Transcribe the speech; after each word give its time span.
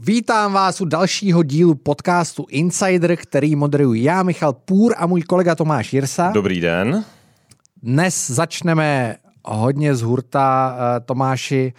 Vítám 0.00 0.52
vás 0.52 0.80
u 0.80 0.84
dalšího 0.84 1.42
dílu 1.42 1.74
podcastu 1.74 2.46
Insider, 2.50 3.16
který 3.16 3.56
moderuji 3.56 4.02
já, 4.04 4.22
Michal 4.22 4.52
Půr 4.52 4.94
a 4.96 5.06
můj 5.06 5.22
kolega 5.22 5.54
Tomáš 5.54 5.92
Jirsa. 5.92 6.30
Dobrý 6.34 6.60
den. 6.60 7.04
Dnes 7.82 8.30
začneme 8.30 9.16
hodně 9.44 9.94
z 9.94 10.02
hurta. 10.02 10.76
Eh, 10.96 11.00
Tomáši, 11.00 11.72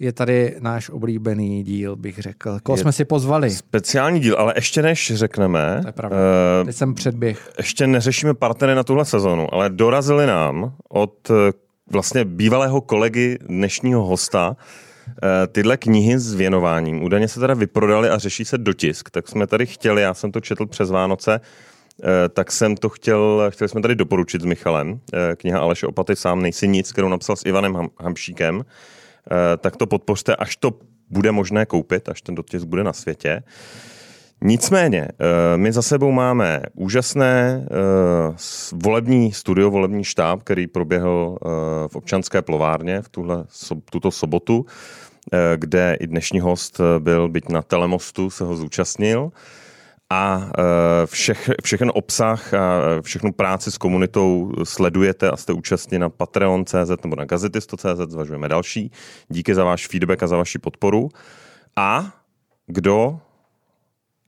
je 0.00 0.12
tady 0.12 0.56
náš 0.60 0.90
oblíbený 0.90 1.62
díl, 1.64 1.96
bych 1.96 2.18
řekl. 2.18 2.58
Koho 2.62 2.76
Je 2.76 2.82
jsme 2.82 2.92
si 2.92 3.04
pozvali? 3.04 3.50
Speciální 3.50 4.20
díl, 4.20 4.36
ale 4.38 4.52
ještě 4.56 4.82
než 4.82 5.12
řekneme, 5.14 5.78
To 5.82 5.88
je 5.88 5.92
pravda. 5.92 6.16
eh, 6.60 6.64
Teď 6.64 6.76
jsem 6.76 6.94
předběh. 6.94 7.50
ještě 7.58 7.86
neřešíme 7.86 8.34
partnery 8.34 8.74
na 8.74 8.82
tuhle 8.84 9.04
sezonu, 9.04 9.54
ale 9.54 9.70
dorazili 9.70 10.26
nám 10.26 10.72
od 10.88 11.30
eh, 11.30 11.52
vlastně 11.92 12.24
bývalého 12.24 12.80
kolegy 12.80 13.38
dnešního 13.48 14.04
hosta 14.06 14.56
tyhle 15.52 15.76
knihy 15.76 16.18
s 16.18 16.34
věnováním. 16.34 17.02
Údajně 17.04 17.28
se 17.28 17.40
teda 17.40 17.54
vyprodali 17.54 18.08
a 18.08 18.18
řeší 18.18 18.44
se 18.44 18.58
dotisk, 18.58 19.10
tak 19.10 19.28
jsme 19.28 19.46
tady 19.46 19.66
chtěli, 19.66 20.02
já 20.02 20.14
jsem 20.14 20.32
to 20.32 20.40
četl 20.40 20.66
přes 20.66 20.90
Vánoce, 20.90 21.40
eh, 21.40 22.28
tak 22.28 22.52
jsem 22.52 22.76
to 22.76 22.88
chtěl, 22.88 23.46
chtěli 23.48 23.68
jsme 23.68 23.82
tady 23.82 23.94
doporučit 23.94 24.42
s 24.42 24.44
Michalem. 24.44 25.00
Eh, 25.14 25.36
Kniha 25.36 25.60
Aleše 25.60 25.86
Opaty 25.86 26.16
Sám 26.16 26.42
nejsi 26.42 26.68
nic, 26.68 26.92
kterou 26.92 27.08
napsal 27.08 27.36
s 27.36 27.44
Ivanem 27.46 27.72
Ham- 27.72 27.90
Hamšíkem. 28.00 28.64
Eh, 29.30 29.56
Tak 29.56 29.76
to 29.76 29.86
podpořte, 29.86 30.36
až 30.36 30.56
to 30.56 30.72
bude 31.10 31.32
možné 31.32 31.66
koupit, 31.66 32.08
až 32.08 32.22
ten 32.22 32.34
dotisk 32.34 32.66
bude 32.66 32.84
na 32.84 32.92
světě. 32.92 33.42
Nicméně, 34.44 35.08
eh, 35.08 35.56
my 35.56 35.72
za 35.72 35.82
sebou 35.82 36.12
máme 36.12 36.62
úžasné 36.74 37.66
eh, 37.70 38.36
volební 38.72 39.32
studio, 39.32 39.70
volební 39.70 40.04
štáb, 40.04 40.42
který 40.42 40.66
proběhl 40.66 41.36
eh, 41.36 41.48
v 41.88 41.96
občanské 41.96 42.42
plovárně 42.42 43.02
v 43.02 43.08
tuhle, 43.08 43.44
tuto 43.90 44.10
sobotu, 44.10 44.66
kde 45.56 45.96
i 46.00 46.06
dnešní 46.06 46.40
host 46.40 46.80
byl, 46.98 47.28
byť 47.28 47.48
na 47.48 47.62
telemostu, 47.62 48.30
se 48.30 48.44
ho 48.44 48.56
zúčastnil. 48.56 49.32
A 50.10 50.50
všech, 51.04 51.50
všechen 51.62 51.90
obsah 51.94 52.54
a 52.54 52.80
všechnu 53.00 53.32
práci 53.32 53.72
s 53.72 53.78
komunitou 53.78 54.52
sledujete 54.64 55.30
a 55.30 55.36
jste 55.36 55.52
účastní 55.52 55.98
na 55.98 56.08
patreon.cz 56.08 56.90
nebo 57.02 57.16
na 57.16 57.24
gazetisto.cz, 57.24 58.00
zvažujeme 58.08 58.48
další. 58.48 58.92
Díky 59.28 59.54
za 59.54 59.64
váš 59.64 59.86
feedback 59.86 60.22
a 60.22 60.26
za 60.26 60.36
vaši 60.36 60.58
podporu. 60.58 61.08
A 61.76 62.12
kdo 62.66 63.18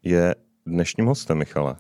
je 0.02 0.34
dnešním 0.66 1.06
hostem, 1.06 1.38
Michale? 1.38 1.76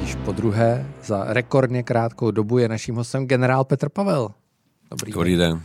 Již 0.00 0.14
po 0.14 0.32
druhé 0.32 0.86
za 1.04 1.24
rekordně 1.28 1.82
krátkou 1.82 2.30
dobu 2.30 2.58
je 2.58 2.68
naším 2.68 2.94
hostem 2.94 3.26
generál 3.26 3.64
Petr 3.64 3.88
Pavel. 3.88 4.28
Dobrý, 4.90 5.12
Dobrý 5.12 5.36
den. 5.36 5.62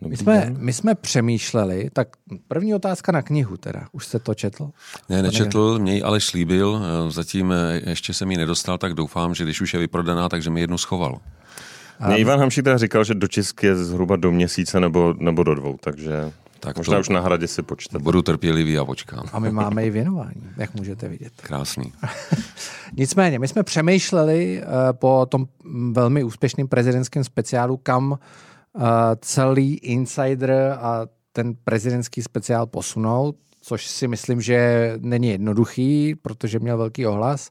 My 0.00 0.16
jsme, 0.16 0.54
my 0.58 0.72
jsme 0.72 0.94
přemýšleli, 0.94 1.90
tak 1.92 2.08
první 2.48 2.74
otázka 2.74 3.12
na 3.12 3.22
knihu 3.22 3.56
teda. 3.56 3.86
Už 3.92 4.06
jste 4.06 4.18
to 4.18 4.34
četl? 4.34 4.70
Ne, 5.08 5.22
nečetl, 5.22 5.78
mě 5.78 5.94
ji 5.94 6.02
ale 6.02 6.20
slíbil, 6.20 6.82
eh, 6.82 7.10
zatím 7.10 7.52
eh, 7.52 7.80
ještě 7.86 8.14
jsem 8.14 8.30
ji 8.30 8.36
nedostal, 8.36 8.78
tak 8.78 8.94
doufám, 8.94 9.34
že 9.34 9.44
když 9.44 9.60
už 9.60 9.74
je 9.74 9.80
vyprodaná, 9.80 10.28
takže 10.28 10.50
mi 10.50 10.60
jednu 10.60 10.78
schoval. 10.78 11.18
Mě 12.06 12.18
Ivan 12.18 12.40
Hamšík 12.40 12.64
teda 12.64 12.78
říkal, 12.78 13.04
že 13.04 13.14
dotisk 13.14 13.62
je 13.62 13.76
zhruba 13.76 14.16
do 14.16 14.32
měsíce 14.32 14.80
nebo, 14.80 15.14
nebo 15.18 15.42
do 15.42 15.54
dvou, 15.54 15.76
takže 15.80 16.32
Tak 16.60 16.76
možná 16.76 16.94
to- 16.94 17.00
už 17.00 17.08
na 17.08 17.20
hradě 17.20 17.48
si 17.48 17.62
počtete. 17.62 18.02
Budu 18.02 18.22
trpělivý 18.22 18.78
a 18.78 18.84
počkám. 18.84 19.24
A 19.32 19.38
my 19.38 19.50
máme 19.50 19.86
i 19.86 19.90
věnování, 19.90 20.42
jak 20.56 20.74
můžete 20.74 21.08
vidět. 21.08 21.32
Krásný. 21.42 21.92
Nicméně, 22.96 23.38
my 23.38 23.48
jsme 23.48 23.62
přemýšleli 23.62 24.62
uh, 24.62 24.72
po 24.92 25.26
tom 25.28 25.46
velmi 25.92 26.24
úspěšném 26.24 26.68
prezidentském 26.68 27.24
speciálu, 27.24 27.76
kam 27.76 28.12
uh, 28.12 28.18
celý 29.20 29.74
Insider 29.74 30.78
a 30.80 31.06
ten 31.32 31.54
prezidentský 31.64 32.22
speciál 32.22 32.66
posunout, 32.66 33.36
což 33.60 33.86
si 33.86 34.08
myslím, 34.08 34.40
že 34.40 34.92
není 34.98 35.28
jednoduchý, 35.28 36.14
protože 36.14 36.58
měl 36.58 36.78
velký 36.78 37.06
ohlas, 37.06 37.50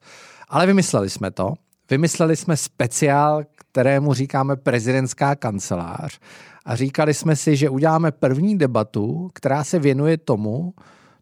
ale 0.49 0.65
vymysleli 0.65 1.09
jsme 1.09 1.31
to. 1.31 1.53
Vymysleli 1.89 2.35
jsme 2.35 2.57
speciál, 2.57 3.43
kterému 3.55 4.13
říkáme 4.13 4.55
prezidentská 4.55 5.35
kancelář 5.35 6.19
a 6.65 6.75
říkali 6.75 7.13
jsme 7.13 7.35
si, 7.35 7.55
že 7.55 7.69
uděláme 7.69 8.11
první 8.11 8.57
debatu, 8.57 9.29
která 9.33 9.63
se 9.63 9.79
věnuje 9.79 10.17
tomu, 10.17 10.73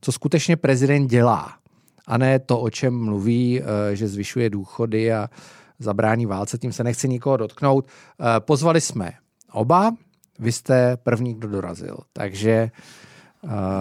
co 0.01 0.11
skutečně 0.11 0.57
prezident 0.57 1.07
dělá 1.07 1.53
a 2.07 2.17
ne 2.17 2.39
to, 2.39 2.59
o 2.59 2.69
čem 2.69 3.05
mluví, 3.05 3.61
eh, 3.61 3.95
že 3.95 4.07
zvyšuje 4.07 4.49
důchody 4.49 5.13
a 5.13 5.29
zabrání 5.79 6.25
válce, 6.25 6.57
tím 6.57 6.73
se 6.73 6.83
nechci 6.83 7.09
nikoho 7.09 7.37
dotknout. 7.37 7.87
Eh, 7.87 8.39
Pozvali 8.39 8.81
jsme 8.81 9.11
oba, 9.53 9.95
vy 10.39 10.51
jste 10.51 10.97
první, 10.97 11.33
kdo 11.33 11.47
dorazil, 11.47 11.97
takže 12.13 12.71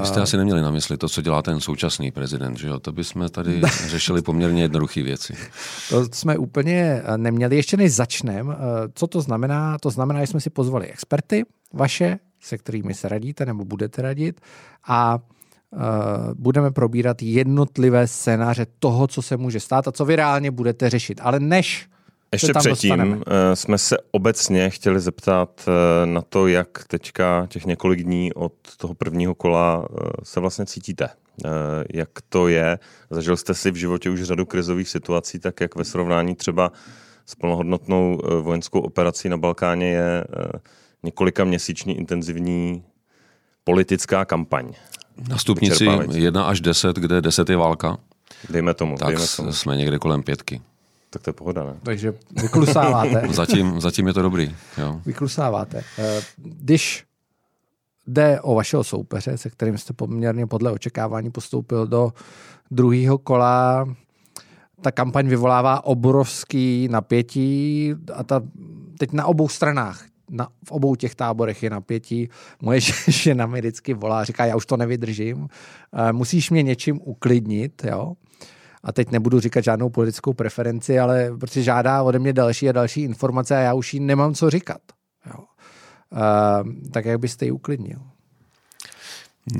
Vy 0.00 0.06
jste 0.06 0.20
asi 0.20 0.36
neměli 0.36 0.62
na 0.62 0.70
mysli 0.70 0.96
to, 0.96 1.08
co 1.08 1.22
dělá 1.22 1.42
ten 1.42 1.60
současný 1.60 2.10
prezident, 2.10 2.58
že 2.58 2.68
jo? 2.68 2.80
To 2.80 2.92
bychom 2.92 3.28
tady 3.28 3.60
řešili 3.86 4.22
poměrně 4.22 4.62
jednoduché 4.62 5.02
věci. 5.02 5.34
to 5.88 6.04
jsme 6.12 6.38
úplně 6.38 7.02
eh, 7.04 7.18
neměli. 7.18 7.56
Ještě 7.56 7.76
než 7.76 7.92
začneme, 7.92 8.54
co 8.94 9.06
to 9.06 9.20
znamená? 9.20 9.78
To 9.78 9.90
znamená, 9.90 10.20
že 10.20 10.26
jsme 10.26 10.40
si 10.40 10.50
pozvali 10.50 10.86
experty 10.86 11.44
vaše, 11.72 12.18
se 12.40 12.58
kterými 12.58 12.94
se 12.94 13.08
radíte 13.08 13.46
nebo 13.46 13.64
budete 13.64 14.02
radit 14.02 14.40
a 14.88 15.18
eh, 15.18 15.78
budeme 16.34 16.70
probírat 16.70 17.22
jednotlivé 17.22 18.06
scénáře 18.06 18.66
toho, 18.78 19.06
co 19.06 19.22
se 19.22 19.36
může 19.36 19.60
stát 19.60 19.88
a 19.88 19.92
co 19.92 20.04
vy 20.04 20.16
reálně 20.16 20.50
budete 20.50 20.90
řešit. 20.90 21.20
Ale 21.22 21.40
než 21.40 21.88
Ještě 22.32 22.52
předtím 22.54 22.90
dostaneme. 22.90 23.18
eh, 23.26 23.56
jsme 23.56 23.78
se 23.78 23.96
obecně 24.10 24.70
chtěli 24.70 25.00
zeptat 25.00 25.68
eh, 25.68 26.06
na 26.06 26.22
to, 26.22 26.46
jak 26.46 26.68
teďka 26.88 27.46
těch 27.48 27.66
několik 27.66 28.02
dní 28.02 28.32
od 28.32 28.52
toho 28.76 28.94
prvního 28.94 29.34
kola 29.34 29.88
eh, 29.90 30.08
se 30.22 30.40
vlastně 30.40 30.66
cítíte. 30.66 31.08
Eh, 31.44 31.48
Jak 31.94 32.08
to 32.28 32.48
je? 32.48 32.78
Zažil 33.10 33.36
jste 33.36 33.54
si 33.54 33.70
v 33.70 33.74
životě 33.76 34.10
už 34.10 34.22
řadu 34.22 34.46
krizových 34.46 34.88
situací, 34.88 35.38
tak 35.38 35.60
jak 35.60 35.74
ve 35.76 35.84
srovnání 35.84 36.34
třeba 36.34 36.72
s 37.26 37.34
plnohodnotnou 37.34 38.18
vojenskou 38.40 38.80
operací 38.80 39.28
na 39.28 39.36
Balkáně 39.36 39.86
je 39.90 40.24
několika 41.02 41.44
měsíční 41.44 41.98
intenzivní 41.98 42.82
politická 43.64 44.24
kampaň. 44.24 44.72
Na 45.28 45.38
stupnici 45.38 45.72
Vyčerpávající. 45.72 46.22
1 46.22 46.44
až 46.44 46.60
10, 46.60 46.96
kde 46.96 47.20
10 47.22 47.50
je 47.50 47.56
válka, 47.56 47.98
Dejme 48.50 48.74
tomu, 48.74 48.96
tak 48.96 49.08
dejme 49.08 49.24
tomu. 49.36 49.52
jsme 49.52 49.76
někde 49.76 49.98
kolem 49.98 50.22
pětky. 50.22 50.62
Tak 51.12 51.22
to 51.22 51.30
je 51.30 51.34
pohoda, 51.34 51.64
ne? 51.64 51.74
Takže 51.82 52.14
vyklusáváte. 52.42 53.22
Zatím, 53.30 53.80
zatím 53.80 54.06
je 54.06 54.12
to 54.14 54.22
dobrý. 54.22 54.54
Jo. 54.78 55.00
vyklusáváte. 55.06 55.84
Eh, 55.98 56.20
Když 56.36 57.04
jde 58.06 58.40
o 58.40 58.54
vašeho 58.54 58.84
soupeře, 58.84 59.38
se 59.38 59.50
kterým 59.50 59.78
jste 59.78 59.92
poměrně 59.92 60.46
podle 60.46 60.70
očekávání 60.72 61.30
postoupil 61.30 61.86
do 61.86 62.12
druhého 62.70 63.18
kola, 63.18 63.88
ta 64.80 64.90
kampaň 64.90 65.28
vyvolává 65.28 65.84
obrovský 65.84 66.88
napětí 66.90 67.94
a 68.14 68.24
ta 68.24 68.42
teď 68.98 69.12
na 69.12 69.26
obou 69.26 69.48
stranách, 69.48 70.04
na, 70.30 70.48
v 70.64 70.72
obou 70.72 70.94
těch 70.94 71.14
táborech 71.14 71.62
je 71.62 71.70
napětí. 71.70 72.28
Moje 72.62 72.80
žena 73.08 73.46
mi 73.46 73.58
vždycky 73.58 73.94
volá, 73.94 74.24
říká, 74.24 74.46
já 74.46 74.56
už 74.56 74.66
to 74.66 74.76
nevydržím, 74.76 75.48
eh, 76.08 76.12
musíš 76.12 76.50
mě 76.50 76.62
něčím 76.62 77.00
uklidnit, 77.04 77.82
jo. 77.84 78.12
A 78.84 78.92
teď 78.92 79.10
nebudu 79.10 79.40
říkat 79.40 79.64
žádnou 79.64 79.90
politickou 79.90 80.32
preferenci, 80.32 80.98
ale 80.98 81.30
protože 81.40 81.62
žádá 81.62 82.02
ode 82.02 82.18
mě 82.18 82.32
další 82.32 82.68
a 82.68 82.72
další 82.72 83.02
informace 83.02 83.56
a 83.56 83.60
já 83.60 83.74
už 83.74 83.94
jí 83.94 84.00
nemám 84.00 84.34
co 84.34 84.50
říkat. 84.50 84.80
Jo. 85.26 85.44
Uh, 86.12 86.90
tak 86.90 87.04
jak 87.04 87.20
byste 87.20 87.44
ji 87.44 87.50
uklidnil? 87.50 87.98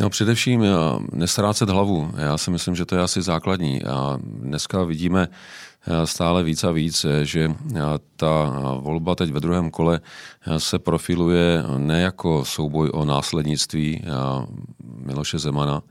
No 0.01 0.11
především 0.11 0.63
eh, 0.63 0.69
nestrácet 1.13 1.69
hlavu. 1.69 2.11
Já 2.17 2.39
si 2.39 2.51
myslím, 2.51 2.75
že 2.75 2.85
to 2.85 2.95
je 2.97 3.03
asi 3.03 3.23
základní. 3.23 3.83
A 3.83 4.19
dneska 4.25 4.85
vidíme 4.85 5.29
eh, 5.29 6.07
stále 6.07 6.43
víc 6.43 6.65
a 6.65 6.71
víc, 6.71 7.05
eh, 7.05 7.25
že 7.25 7.55
ta 8.17 8.53
volba 8.79 9.15
teď 9.15 9.31
ve 9.31 9.41
druhém 9.41 9.71
kole 9.71 10.01
se 10.59 10.79
profiluje 10.79 11.65
ne 11.79 12.01
jako 12.01 12.45
souboj 12.45 12.91
o 12.93 13.05
následnictví 13.05 14.05
Miloše 14.97 15.39
Zemana, 15.39 15.83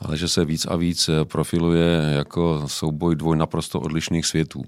ale 0.00 0.16
že 0.16 0.28
se 0.28 0.44
víc 0.44 0.66
a 0.66 0.76
víc 0.76 1.08
eh, 1.08 1.24
profiluje 1.24 2.14
jako 2.16 2.62
souboj 2.66 3.16
dvoj 3.16 3.36
naprosto 3.36 3.80
odlišných 3.80 4.26
světů. 4.26 4.64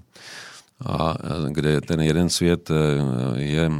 A 0.85 1.15
eh, 1.19 1.51
kde 1.51 1.81
ten 1.81 2.01
jeden 2.01 2.29
svět 2.29 2.71
eh, 2.71 2.73
je 3.41 3.71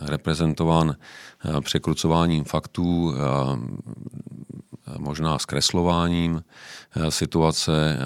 reprezentován 0.00 0.96
překrucováním 1.60 2.44
faktů, 2.44 3.14
možná 4.98 5.38
zkreslováním 5.38 6.44
situace 7.08 7.98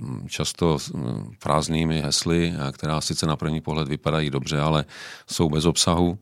mm, 0.00 0.28
často 0.28 0.78
mm, 0.94 1.32
prázdnými 1.42 2.00
hesly, 2.00 2.54
která 2.72 3.00
sice 3.00 3.26
na 3.26 3.36
první 3.36 3.60
pohled 3.60 3.88
vypadají 3.88 4.30
dobře, 4.30 4.60
ale 4.60 4.84
jsou 5.26 5.48
bez 5.48 5.64
obsahu. 5.64 6.18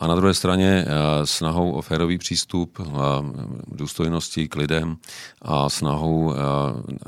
A 0.00 0.06
na 0.06 0.14
druhé 0.14 0.34
straně 0.34 0.84
snahou 1.24 1.72
o 1.72 1.82
férový 1.82 2.18
přístup, 2.18 2.78
důstojnosti 3.66 4.48
k 4.48 4.56
lidem 4.56 4.96
a 5.42 5.68
snahou 5.68 6.34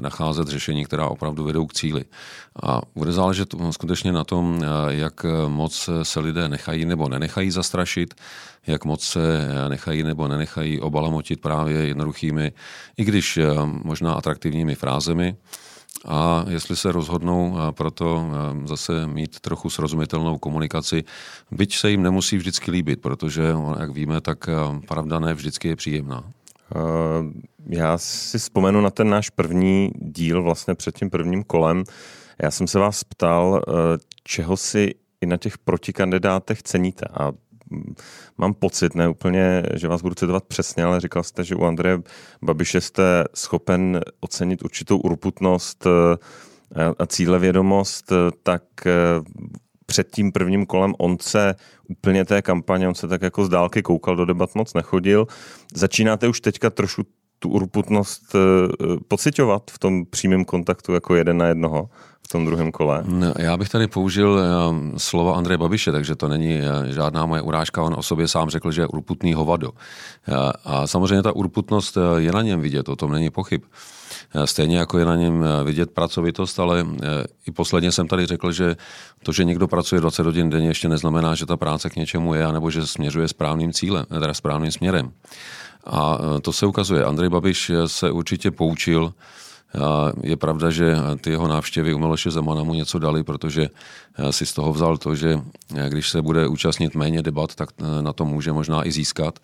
nacházet 0.03 0.49
řešení, 0.49 0.85
která 0.85 1.09
opravdu 1.09 1.45
vedou 1.45 1.67
k 1.67 1.73
cíli. 1.73 2.05
A 2.63 2.81
bude 2.95 3.13
záležet 3.13 3.55
skutečně 3.71 4.13
na 4.13 4.25
tom, 4.25 4.61
jak 4.89 5.27
moc 5.49 5.91
se 6.03 6.21
lidé 6.21 6.49
nechají 6.49 6.85
nebo 6.85 7.09
nenechají 7.09 7.51
zastrašit, 7.51 8.15
jak 8.67 8.85
moc 8.85 9.03
se 9.03 9.49
nechají 9.69 10.03
nebo 10.03 10.29
nenechají 10.29 10.81
obalamotit 10.81 11.41
právě 11.41 11.87
jednoduchými, 11.87 12.53
i 12.97 13.05
když 13.05 13.39
možná 13.85 14.13
atraktivními 14.13 14.75
frázemi 14.75 15.37
a 16.07 16.45
jestli 16.49 16.77
se 16.77 16.93
rozhodnou 16.93 17.57
proto 17.71 18.25
zase 18.65 19.07
mít 19.07 19.41
trochu 19.41 19.71
srozumitelnou 19.71 20.39
komunikaci, 20.39 21.05
byť 21.51 21.77
se 21.77 21.91
jim 21.91 22.03
nemusí 22.03 22.37
vždycky 22.37 22.71
líbit, 22.71 23.01
protože, 23.01 23.55
jak 23.81 23.91
víme, 23.91 24.21
tak 24.21 24.49
pravda 24.89 25.19
ne 25.19 25.35
vždycky 25.35 25.69
je 25.69 25.77
příjemná. 25.77 26.25
Já 27.67 27.99
si 27.99 28.39
vzpomenu 28.39 28.81
na 28.81 28.91
ten 28.91 29.11
náš 29.11 29.31
první 29.31 29.91
díl 29.95 30.43
vlastně 30.43 30.75
před 30.75 30.99
tím 30.99 31.11
prvním 31.11 31.45
kolem. 31.45 31.85
Já 32.43 32.51
jsem 32.51 32.67
se 32.67 32.79
vás 32.79 33.05
ptal, 33.05 33.63
čeho 34.25 34.57
si 34.57 34.95
i 35.21 35.27
na 35.27 35.37
těch 35.37 35.59
protikandidátech 35.59 36.63
ceníte 36.63 37.07
a 37.15 37.33
mám 38.39 38.55
pocit, 38.55 38.95
ne 38.95 39.09
úplně, 39.09 39.63
že 39.75 39.89
vás 39.89 40.03
budu 40.03 40.15
citovat 40.15 40.45
přesně, 40.45 40.85
ale 40.85 41.01
říkal 41.01 41.23
jste, 41.23 41.45
že 41.45 41.55
u 41.55 41.65
Andreje 41.65 41.99
Babiše 42.43 42.81
jste 42.81 43.25
schopen 43.35 44.01
ocenit 44.21 44.63
určitou 44.63 44.99
urputnost 44.99 45.87
eh, 45.87 46.93
a 46.99 47.07
cílevědomost, 47.07 48.13
tak 48.43 48.63
eh, 48.87 48.93
před 49.87 50.11
tím 50.11 50.33
prvním 50.33 50.67
kolem 50.67 50.95
on 50.99 51.17
se 51.21 51.55
úplně 51.89 52.25
té 52.25 52.43
kampaně, 52.43 52.89
on 52.89 52.95
se 52.95 53.09
tak 53.09 53.23
jako 53.23 53.45
z 53.45 53.49
dálky 53.49 53.83
koukal 53.83 54.17
do 54.17 54.25
debat, 54.25 54.55
moc 54.55 54.75
nechodil. 54.75 55.27
Začínáte 55.75 56.29
už 56.29 56.41
teďka 56.41 56.71
trošku 56.71 57.03
tu 57.39 57.49
urputnost 57.49 58.35
eh, 58.35 58.39
pocitovat 59.09 59.71
v 59.71 59.79
tom 59.79 60.05
přímém 60.07 60.45
kontaktu 60.45 60.93
jako 60.93 61.15
jeden 61.15 61.37
na 61.37 61.47
jednoho? 61.47 61.91
V 62.25 62.29
tom 62.29 62.47
druhém 62.47 62.73
kole? 62.73 63.03
No, 63.07 63.35
já 63.39 63.57
bych 63.57 63.69
tady 63.69 63.87
použil 63.87 64.41
eh, 64.41 64.99
slova 64.99 65.37
Andreje 65.37 65.59
Babiše, 65.59 65.93
takže 65.93 66.17
to 66.17 66.29
není 66.29 66.61
eh, 66.61 66.93
žádná 66.93 67.27
moje 67.27 67.43
urážka. 67.43 67.83
On 67.83 67.95
o 67.99 68.03
sobě 68.03 68.29
sám 68.29 68.51
řekl, 68.51 68.73
že 68.73 68.83
je 68.83 68.87
urputný 68.87 69.35
hovado. 69.35 69.71
Eh, 70.29 70.33
a 70.65 70.87
samozřejmě 70.87 71.23
ta 71.23 71.37
urputnost 71.37 71.99
je 72.17 72.33
na 72.33 72.43
něm 72.43 72.61
vidět, 72.61 72.89
o 72.89 72.97
tom 72.97 73.13
není 73.13 73.31
pochyb. 73.31 73.63
Stejně 74.45 74.79
jako 74.79 74.99
je 74.99 75.05
na 75.05 75.17
něm 75.17 75.45
vidět 75.65 75.91
pracovitost, 75.91 76.61
ale 76.61 76.87
i 77.47 77.51
posledně 77.51 77.93
jsem 77.93 78.09
tady 78.09 78.27
řekl, 78.27 78.53
že 78.53 78.77
to, 79.23 79.33
že 79.33 79.45
někdo 79.45 79.69
pracuje 79.69 80.01
20 80.01 80.27
hodin 80.27 80.51
denně, 80.51 80.69
ještě 80.69 80.89
neznamená, 80.89 81.35
že 81.35 81.47
ta 81.47 81.57
práce 81.57 81.91
k 81.91 81.97
něčemu 81.97 82.35
je, 82.35 82.53
nebo 82.53 82.71
že 82.71 82.87
směřuje 82.87 83.29
správným 83.29 83.73
cílem, 83.73 84.05
teda 84.09 84.35
správným 84.35 84.73
směrem. 84.73 85.13
A 85.87 86.19
to 86.43 86.53
se 86.53 86.67
ukazuje. 86.67 87.05
Andrej 87.05 87.29
Babiš 87.29 87.71
se 87.87 88.11
určitě 88.11 88.51
poučil 88.51 89.07
a 89.07 89.13
je 90.23 90.37
pravda, 90.37 90.71
že 90.71 90.97
ty 91.21 91.31
jeho 91.31 91.49
návštěvy 91.49 91.95
u 91.95 91.99
Miloše 91.99 92.31
Zemana 92.31 92.63
mu 92.63 92.75
něco 92.75 92.99
dali, 92.99 93.25
protože 93.25 93.69
si 94.31 94.47
z 94.47 94.53
toho 94.53 94.73
vzal 94.73 94.97
to, 94.97 95.15
že 95.15 95.41
když 95.89 96.11
se 96.11 96.23
bude 96.23 96.47
účastnit 96.47 96.95
méně 96.95 97.23
debat, 97.23 97.55
tak 97.55 97.69
na 98.01 98.13
to 98.13 98.25
může 98.25 98.53
možná 98.53 98.87
i 98.87 98.93
získat. 98.93 99.39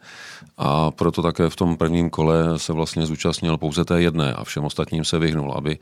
A 0.58 0.90
proto 0.90 1.22
také 1.22 1.50
v 1.50 1.56
tom 1.56 1.76
prvním 1.76 2.10
kole 2.10 2.58
se 2.58 2.72
vlastně 2.72 3.06
zúčastnil 3.06 3.56
pouze 3.56 3.84
té 3.84 4.02
jedné 4.02 4.32
a 4.32 4.44
všem 4.44 4.64
ostatním 4.64 5.04
se 5.04 5.19
vyhnul, 5.19 5.52
aby 5.52 5.78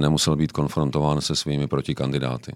nemusel 0.00 0.36
být 0.36 0.52
konfrontován 0.52 1.20
se 1.20 1.36
svými 1.36 1.66
protikandidáty. 1.66 2.52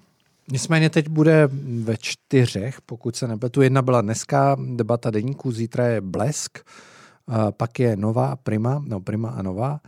Nicméně 0.51 0.91
teď 0.91 1.09
bude 1.09 1.49
ve 1.83 1.97
čtyřech, 1.97 2.81
pokud 2.81 3.17
se 3.17 3.29
nepletu. 3.29 3.63
Jedna 3.63 3.83
byla 3.83 4.01
dneska 4.01 4.57
debata 4.75 5.11
deníků, 5.11 5.53
zítra 5.53 5.87
je 5.87 6.01
Blesk, 6.01 6.59
pak 7.57 7.81
je 7.81 7.97
Nová 7.97 8.37
Prima, 8.37 8.83
no 8.87 9.01
Prima 9.01 9.31
a 9.31 9.43
Nová. 9.43 9.81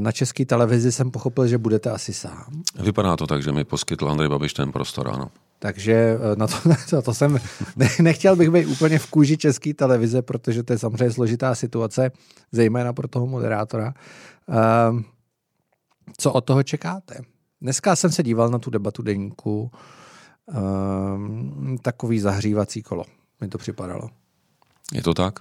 Na 0.00 0.12
české 0.12 0.44
televizi 0.44 0.92
jsem 0.92 1.10
pochopil, 1.10 1.46
že 1.46 1.58
budete 1.58 1.90
asi 1.90 2.14
sám. 2.14 2.62
Vypadá 2.82 3.16
to 3.16 3.26
tak, 3.26 3.42
že 3.42 3.52
mi 3.52 3.64
poskytl 3.64 4.08
Andrej 4.08 4.28
Babiš 4.28 4.54
ten 4.54 4.72
prostor, 4.72 5.10
ano. 5.14 5.30
Takže 5.58 5.92
eh, 5.92 6.36
na 6.36 6.46
to, 6.46 6.54
to, 6.90 7.02
to 7.02 7.14
jsem, 7.14 7.38
ne, 7.76 7.88
nechtěl 8.00 8.36
bych 8.36 8.50
být 8.50 8.66
úplně 8.66 8.98
v 8.98 9.10
kůži 9.10 9.36
české 9.36 9.74
televize, 9.74 10.22
protože 10.22 10.62
to 10.62 10.72
je 10.72 10.78
samozřejmě 10.78 11.10
složitá 11.10 11.54
situace, 11.54 12.10
zejména 12.52 12.92
pro 12.92 13.08
toho 13.08 13.26
moderátora. 13.26 13.94
Um, 14.90 15.04
co 16.18 16.32
od 16.32 16.44
toho 16.44 16.62
čekáte? 16.62 17.20
Dneska 17.60 17.96
jsem 17.96 18.12
se 18.12 18.22
díval 18.22 18.50
na 18.50 18.58
tu 18.58 18.70
debatu 18.70 19.02
deníku, 19.02 19.70
um, 20.46 21.78
takový 21.82 22.20
zahřívací 22.20 22.82
kolo, 22.82 23.04
mi 23.40 23.48
to 23.48 23.58
připadalo. 23.58 24.10
Je 24.92 25.02
to 25.02 25.14
tak? 25.14 25.40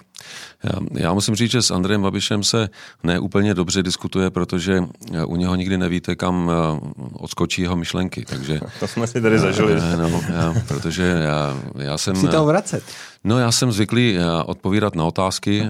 Já, 0.63 1.03
já 1.03 1.13
musím 1.13 1.35
říct, 1.35 1.51
že 1.51 1.61
s 1.61 1.71
Andrejem 1.71 2.01
Babišem 2.01 2.43
se 2.43 2.69
neúplně 3.03 3.53
dobře 3.53 3.83
diskutuje, 3.83 4.29
protože 4.29 4.83
u 5.25 5.35
něho 5.35 5.55
nikdy 5.55 5.77
nevíte, 5.77 6.15
kam 6.15 6.51
eh, 6.51 6.79
odskočí 7.13 7.61
jeho 7.61 7.75
myšlenky. 7.75 8.25
Takže, 8.25 8.59
to 8.79 8.87
jsme 8.87 9.07
si 9.07 9.21
tady 9.21 9.39
zažili. 9.39 9.73
Eh, 9.73 9.97
no, 9.97 10.21
já, 10.29 10.53
protože 10.67 11.03
já, 11.03 11.57
já 11.75 11.97
jsem... 11.97 12.15
Si 12.15 12.27
to 12.27 12.45
vracet. 12.45 12.83
No 13.23 13.39
já 13.39 13.51
jsem 13.51 13.71
zvyklý 13.71 14.17
eh, 14.17 14.43
odpovídat 14.45 14.95
na 14.95 15.05
otázky. 15.05 15.67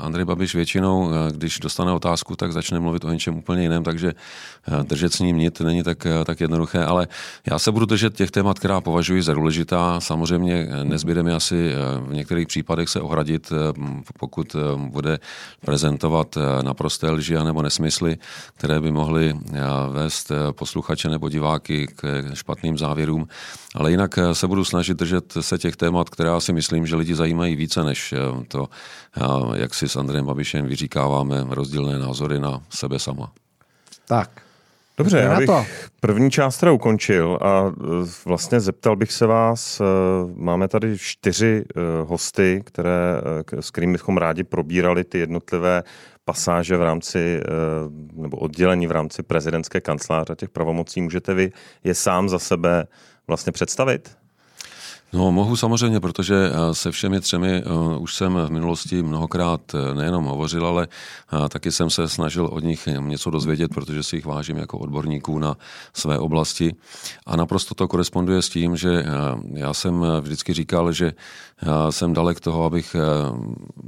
Andrej 0.00 0.24
Babiš 0.24 0.54
většinou, 0.54 1.10
když 1.30 1.58
dostane 1.58 1.92
otázku, 1.92 2.36
tak 2.36 2.52
začne 2.52 2.80
mluvit 2.80 3.04
o 3.04 3.12
něčem 3.12 3.36
úplně 3.36 3.62
jiném, 3.62 3.84
takže 3.84 4.12
držet 4.82 5.12
s 5.12 5.18
ním 5.18 5.36
nit 5.36 5.60
není 5.60 5.82
tak, 5.82 6.06
tak 6.24 6.40
jednoduché, 6.40 6.84
ale 6.84 7.08
já 7.46 7.58
se 7.58 7.72
budu 7.72 7.86
držet 7.86 8.14
těch 8.14 8.30
témat, 8.30 8.58
která 8.58 8.80
považuji 8.80 9.22
za 9.22 9.34
důležitá. 9.34 10.00
Samozřejmě 10.00 10.68
nezbyde 10.82 11.22
mi 11.22 11.32
asi 11.32 11.72
v 12.08 12.14
některých 12.14 12.46
případech 12.46 12.88
se 12.88 13.00
ohradit 13.00 13.52
pokud 14.18 14.54
eh, 14.54 14.58
bude 14.76 15.18
prezentovat 15.60 16.36
eh, 16.36 16.62
naprosté 16.62 17.10
lži 17.10 17.34
nebo 17.34 17.62
nesmysly, 17.62 18.18
které 18.54 18.80
by 18.80 18.90
mohly 18.90 19.34
eh, 19.34 19.60
vést 19.92 20.32
posluchače 20.52 21.08
nebo 21.08 21.28
diváky 21.28 21.86
k 21.86 22.24
špatným 22.34 22.78
závěrům. 22.78 23.28
Ale 23.74 23.90
jinak 23.90 24.18
se 24.32 24.46
budu 24.46 24.64
snažit 24.64 24.96
držet 24.96 25.34
se 25.40 25.58
těch 25.58 25.76
témat, 25.76 26.10
která 26.10 26.40
si 26.40 26.52
myslím, 26.52 26.86
že 26.86 26.96
lidi 26.96 27.14
zajímají 27.14 27.56
více 27.56 27.84
než 27.84 28.14
to, 28.48 28.68
jak 29.54 29.74
si 29.74 29.88
s 29.88 29.96
Andrejem 29.96 30.26
Babišem 30.26 30.66
vyříkáváme 30.66 31.46
rozdílné 31.48 31.98
názory 31.98 32.40
na 32.40 32.60
sebe 32.70 32.98
sama. 32.98 33.32
Tak, 34.08 34.42
Dobře, 34.98 35.18
já 35.18 35.36
bych 35.38 35.50
první 36.00 36.30
část 36.30 36.58
teda 36.58 36.72
ukončil 36.72 37.38
a 37.42 37.66
e, 37.68 37.72
vlastně 38.24 38.60
zeptal 38.60 38.96
bych 38.96 39.12
se 39.12 39.26
vás, 39.26 39.80
e, 39.80 39.84
máme 40.34 40.68
tady 40.68 40.98
čtyři 40.98 41.64
e, 41.64 41.80
hosty, 42.04 42.62
které, 42.64 43.20
s 43.60 43.70
kterými 43.70 43.92
bychom 43.92 44.16
rádi 44.16 44.44
probírali 44.44 45.04
ty 45.04 45.18
jednotlivé 45.18 45.82
pasáže 46.24 46.76
v 46.76 46.82
rámci, 46.82 47.40
nebo 48.12 48.36
oddělení 48.36 48.86
v 48.86 48.90
rámci 48.90 49.22
prezidentské 49.22 49.80
kanceláře 49.80 50.34
těch 50.36 50.48
pravomocí. 50.48 51.00
Můžete 51.00 51.34
vy 51.34 51.52
je 51.84 51.94
sám 51.94 52.28
za 52.28 52.38
sebe 52.38 52.86
vlastně 53.28 53.52
představit? 53.52 54.17
No, 55.12 55.32
mohu 55.32 55.56
samozřejmě, 55.56 56.00
protože 56.00 56.34
eh, 56.34 56.74
se 56.74 56.90
všemi 56.90 57.20
třemi 57.20 57.62
uh, 57.64 58.02
už 58.02 58.14
jsem 58.14 58.34
v 58.34 58.50
minulosti 58.50 59.02
mnohokrát 59.02 59.60
eh, 59.74 59.94
nejenom 59.94 60.24
hovořil, 60.24 60.66
ale 60.66 60.88
taky 61.48 61.72
jsem 61.72 61.90
se 61.90 62.08
snažil 62.08 62.46
od 62.46 62.64
nich 62.64 62.88
něco 62.98 63.30
dozvědět, 63.30 63.74
protože 63.74 64.02
si 64.02 64.16
jich 64.16 64.26
vážím 64.26 64.56
jako 64.56 64.78
odborníků 64.78 65.38
na 65.38 65.56
své 65.94 66.18
oblasti. 66.18 66.74
A 67.26 67.36
naprosto 67.36 67.74
to 67.74 67.88
koresponduje 67.88 68.42
s 68.42 68.48
tím, 68.48 68.76
že 68.76 69.04
já 69.54 69.74
jsem 69.74 70.04
vždycky 70.20 70.52
říkal, 70.54 70.92
že 70.92 71.12
jsem 71.90 72.12
dalek 72.12 72.40
toho, 72.40 72.64
abych 72.64 72.96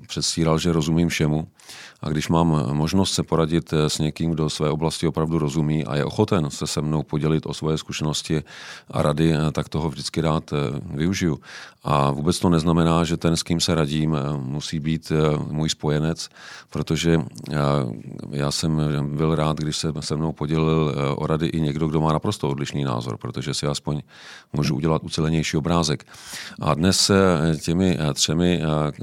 předstíral, 0.06 0.58
že 0.58 0.72
rozumím 0.72 1.08
všemu. 1.08 1.48
A 2.02 2.08
když 2.08 2.28
mám 2.28 2.74
možnost 2.76 3.12
se 3.12 3.22
poradit 3.22 3.72
s 3.72 3.98
někým, 3.98 4.30
kdo 4.30 4.50
své 4.50 4.70
oblasti 4.70 5.06
opravdu 5.06 5.38
rozumí 5.38 5.84
a 5.84 5.96
je 5.96 6.04
ochoten 6.04 6.50
se 6.50 6.66
se 6.66 6.80
mnou 6.82 7.02
podělit 7.02 7.46
o 7.46 7.54
svoje 7.54 7.78
zkušenosti 7.78 8.42
a 8.90 9.02
rady, 9.02 9.32
tak 9.52 9.68
toho 9.68 9.90
vždycky 9.90 10.20
rád 10.20 10.50
využiju. 10.84 11.40
A 11.82 12.10
vůbec 12.10 12.38
to 12.38 12.48
neznamená, 12.48 13.04
že 13.04 13.16
ten, 13.16 13.36
s 13.36 13.42
kým 13.42 13.60
se 13.60 13.74
radím, 13.74 14.16
musí 14.36 14.80
být 14.80 15.12
můj 15.50 15.68
spojenec, 15.68 16.28
protože 16.70 17.20
já 18.30 18.50
jsem 18.50 18.82
byl 19.16 19.34
rád, 19.34 19.58
když 19.58 19.76
se 19.76 19.92
se 20.00 20.16
mnou 20.16 20.32
podělil 20.32 20.94
o 21.16 21.26
rady 21.26 21.46
i 21.46 21.60
někdo, 21.60 21.88
kdo 21.88 22.00
má 22.00 22.12
naprosto 22.12 22.48
odlišný 22.48 22.84
názor, 22.84 23.16
protože 23.16 23.54
si 23.54 23.66
aspoň 23.66 24.02
můžu 24.52 24.76
udělat 24.76 25.04
ucelenější 25.04 25.56
obrázek. 25.56 26.06
A 26.60 26.74
dnes 26.74 27.10
těmi 27.62 27.98
třemi, 28.14 28.62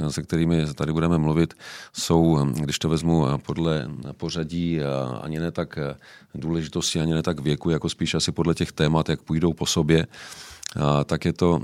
se 0.09 0.21
kterými 0.21 0.73
tady 0.73 0.93
budeme 0.93 1.17
mluvit, 1.17 1.53
jsou, 1.93 2.45
když 2.45 2.79
to 2.79 2.89
vezmu 2.89 3.25
podle 3.45 3.87
pořadí, 4.17 4.79
ani 5.21 5.39
ne 5.39 5.51
tak 5.51 5.79
důležitosti, 6.35 6.99
ani 6.99 7.13
ne 7.13 7.23
tak 7.23 7.39
věku, 7.39 7.69
jako 7.69 7.89
spíš 7.89 8.13
asi 8.13 8.31
podle 8.31 8.55
těch 8.55 8.71
témat, 8.71 9.09
jak 9.09 9.21
půjdou 9.21 9.53
po 9.53 9.65
sobě, 9.65 10.07
tak 11.05 11.25
je 11.25 11.33
to 11.33 11.61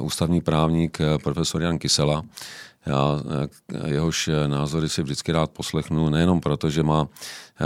ústavní 0.00 0.40
právník 0.40 0.98
profesor 1.22 1.62
Jan 1.62 1.78
Kysela, 1.78 2.22
Já 2.86 3.20
jehož 3.86 4.30
názory 4.46 4.88
si 4.88 5.02
vždycky 5.02 5.32
rád 5.32 5.50
poslechnu, 5.50 6.08
nejenom 6.08 6.40
proto, 6.40 6.70
že 6.70 6.82
má 6.82 7.08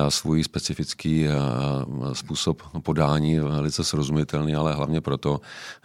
svůj 0.08 0.44
specifický 0.44 1.26
způsob 2.12 2.62
podání 2.82 3.38
velice 3.38 3.84
srozumitelný, 3.84 4.54
ale 4.54 4.74
hlavně 4.74 5.00
proto, 5.00 5.40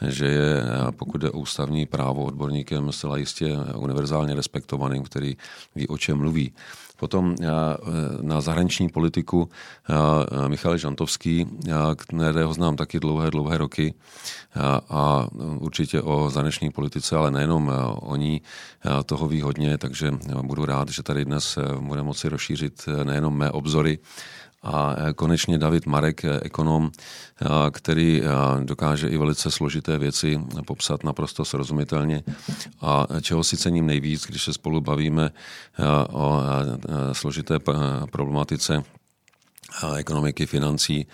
že 0.07 0.25
je, 0.25 0.63
pokud 0.91 1.23
je 1.23 1.29
ústavní 1.29 1.85
právo, 1.85 2.23
odborníkem 2.23 2.91
zcela 2.91 3.17
jistě 3.17 3.57
univerzálně 3.75 4.35
respektovaným, 4.35 5.03
který 5.03 5.38
ví, 5.75 5.88
o 5.88 5.97
čem 5.97 6.17
mluví. 6.17 6.53
Potom 7.00 7.36
eh, 7.39 7.46
na 8.22 8.41
zahraniční 8.41 8.89
politiku 8.89 9.50
eh, 9.50 10.50
Michal 10.50 10.77
Žantovský, 10.77 11.48
kterého 11.96 12.53
znám 12.53 12.75
taky 12.75 13.00
dlouhé, 13.00 13.32
dlouhé 13.32 13.58
roky 13.58 13.94
a 14.89 15.27
určitě 15.60 16.01
o 16.01 16.29
zahraniční 16.29 16.70
politice, 16.70 17.15
ale 17.15 17.32
nejenom 17.32 17.72
eh, 17.72 17.74
o 17.86 18.15
ní, 18.15 18.41
toho 19.06 19.27
ví 19.27 19.41
hodně, 19.41 19.77
takže 19.77 20.12
budu 20.41 20.65
rád, 20.65 20.89
že 20.89 21.03
tady 21.03 21.25
dnes 21.25 21.58
bude 21.79 22.03
moci 22.03 22.29
rozšířit 22.29 22.86
nejenom 23.03 23.38
mé 23.38 23.51
obzory, 23.51 24.00
a 24.63 24.95
e, 24.97 25.13
konečně 25.13 25.57
David 25.57 25.85
Marek, 25.85 26.25
e, 26.25 26.39
ekonom, 26.39 26.91
e, 26.91 27.71
který 27.71 28.21
dokáže 28.63 29.07
i 29.07 29.17
velice 29.17 29.51
složité 29.51 29.97
věci 29.97 30.39
popsat 30.67 31.03
naprosto 31.03 31.45
srozumitelně. 31.45 32.23
A 32.81 33.07
čeho 33.21 33.43
si 33.43 33.57
cením 33.57 33.85
nejvíc, 33.85 34.25
když 34.25 34.43
se 34.43 34.53
spolu 34.53 34.81
bavíme 34.81 35.31
o 36.09 36.41
složité 37.11 37.59
problematice 38.11 38.83
ekonomiky, 39.97 40.45
financí, 40.45 41.07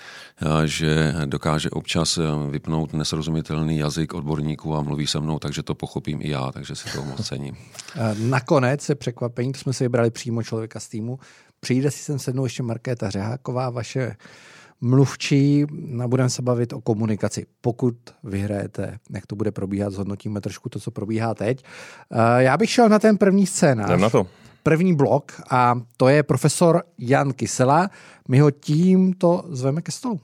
že 0.65 1.13
dokáže 1.25 1.69
občas 1.69 2.19
vypnout 2.49 2.93
nesrozumitelný 2.93 3.77
jazyk 3.77 4.13
odborníků 4.13 4.75
a 4.75 4.81
mluví 4.81 5.07
se 5.07 5.19
mnou, 5.19 5.39
takže 5.39 5.63
to 5.63 5.75
pochopím 5.75 6.19
i 6.21 6.29
já, 6.29 6.51
takže 6.51 6.75
si 6.75 6.91
toho 6.91 7.05
moc 7.05 7.27
cením. 7.27 7.57
Nakonec 8.17 8.81
se 8.81 8.95
překvapení, 8.95 9.51
to 9.51 9.59
jsme 9.59 9.73
si 9.73 9.83
vybrali 9.83 10.11
přímo 10.11 10.43
člověka 10.43 10.79
z 10.79 10.87
týmu, 10.87 11.19
Přijde 11.65 11.91
si 11.91 11.99
sem 11.99 12.19
sednou 12.19 12.43
ještě 12.43 12.63
Markéta 12.63 13.09
Řeháková, 13.09 13.69
vaše 13.69 14.15
mluvčí 14.81 15.65
a 16.03 16.07
budeme 16.07 16.29
se 16.29 16.41
bavit 16.41 16.73
o 16.73 16.81
komunikaci. 16.81 17.45
Pokud 17.61 17.95
vyhrajete, 18.23 18.99
jak 19.09 19.25
to 19.25 19.35
bude 19.35 19.51
probíhat, 19.51 19.93
zhodnotíme 19.93 20.41
trošku 20.41 20.69
to, 20.69 20.79
co 20.79 20.91
probíhá 20.91 21.33
teď. 21.33 21.63
Eh, 22.11 22.43
já 22.43 22.57
bych 22.57 22.69
šel 22.69 22.89
na 22.89 22.99
ten 22.99 23.17
první 23.17 23.45
scénář. 23.45 23.89
Jdem 23.89 24.01
na 24.01 24.09
to. 24.09 24.27
První 24.63 24.95
blok 24.95 25.31
a 25.49 25.81
to 25.97 26.07
je 26.07 26.23
profesor 26.23 26.83
Jan 26.97 27.33
Kysela. 27.33 27.89
My 28.27 28.39
ho 28.39 28.51
tímto 28.51 29.43
zveme 29.49 29.81
ke 29.81 29.91
stolu. 29.91 30.19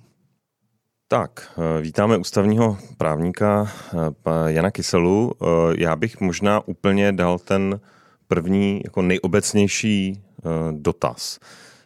Tak, 1.07 1.51
eh, 1.57 1.81
vítáme 1.81 2.17
ústavního 2.17 2.77
právníka 2.97 3.71
eh, 3.93 4.51
Jana 4.51 4.71
Kyselu. 4.71 5.31
Já 5.77 5.95
bych 5.95 6.21
možná 6.21 6.67
úplně 6.67 7.11
dal 7.11 7.39
ten 7.39 7.79
první 8.27 8.81
jako 8.83 9.01
nejobecnější 9.01 10.21
dotaz. 10.71 11.39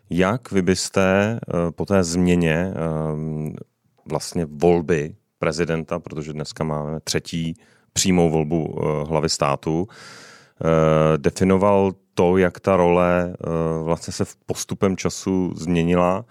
Jak 0.10 0.52
vy 0.52 0.62
byste 0.62 1.40
eh, 1.40 1.72
po 1.72 1.86
té 1.86 2.04
změně 2.04 2.74
eh, 2.74 2.76
vlastně 4.10 4.46
volby 4.46 5.16
prezidenta, 5.40 6.00
protože 6.00 6.34
dneska 6.34 6.64
máme 6.64 7.00
třetí 7.00 7.56
přímou 7.94 8.30
volbu 8.30 8.80
hlavy 9.08 9.30
státu, 9.30 9.88
definoval 11.18 11.92
to, 12.14 12.38
jak 12.38 12.60
ta 12.60 12.76
role 12.76 13.36
vlastně 13.84 14.14
se 14.14 14.26
v 14.26 14.36
postupem 14.46 14.98
času 14.98 15.54
změnila 15.56 16.26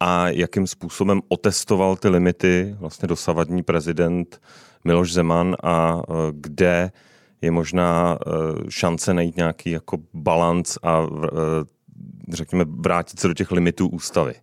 a 0.00 0.28
jakým 0.28 0.66
způsobem 0.66 1.20
otestoval 1.28 1.96
ty 1.96 2.08
limity 2.08 2.76
vlastně 2.78 3.08
dosavadní 3.08 3.62
prezident 3.62 4.40
Miloš 4.84 5.12
Zeman 5.12 5.56
a 5.62 6.02
kde 6.32 6.90
je 7.42 7.50
možná 7.50 8.18
eh, 8.20 8.30
šance 8.68 9.14
najít 9.14 9.36
nějaký 9.36 9.70
jako 9.70 9.98
balanc 10.14 10.78
a 10.82 11.06
eh, 11.24 11.28
řekněme 12.32 12.64
vrátit 12.68 13.20
se 13.20 13.28
do 13.28 13.34
těch 13.34 13.50
limitů 13.50 13.88
ústavy. 13.88 14.34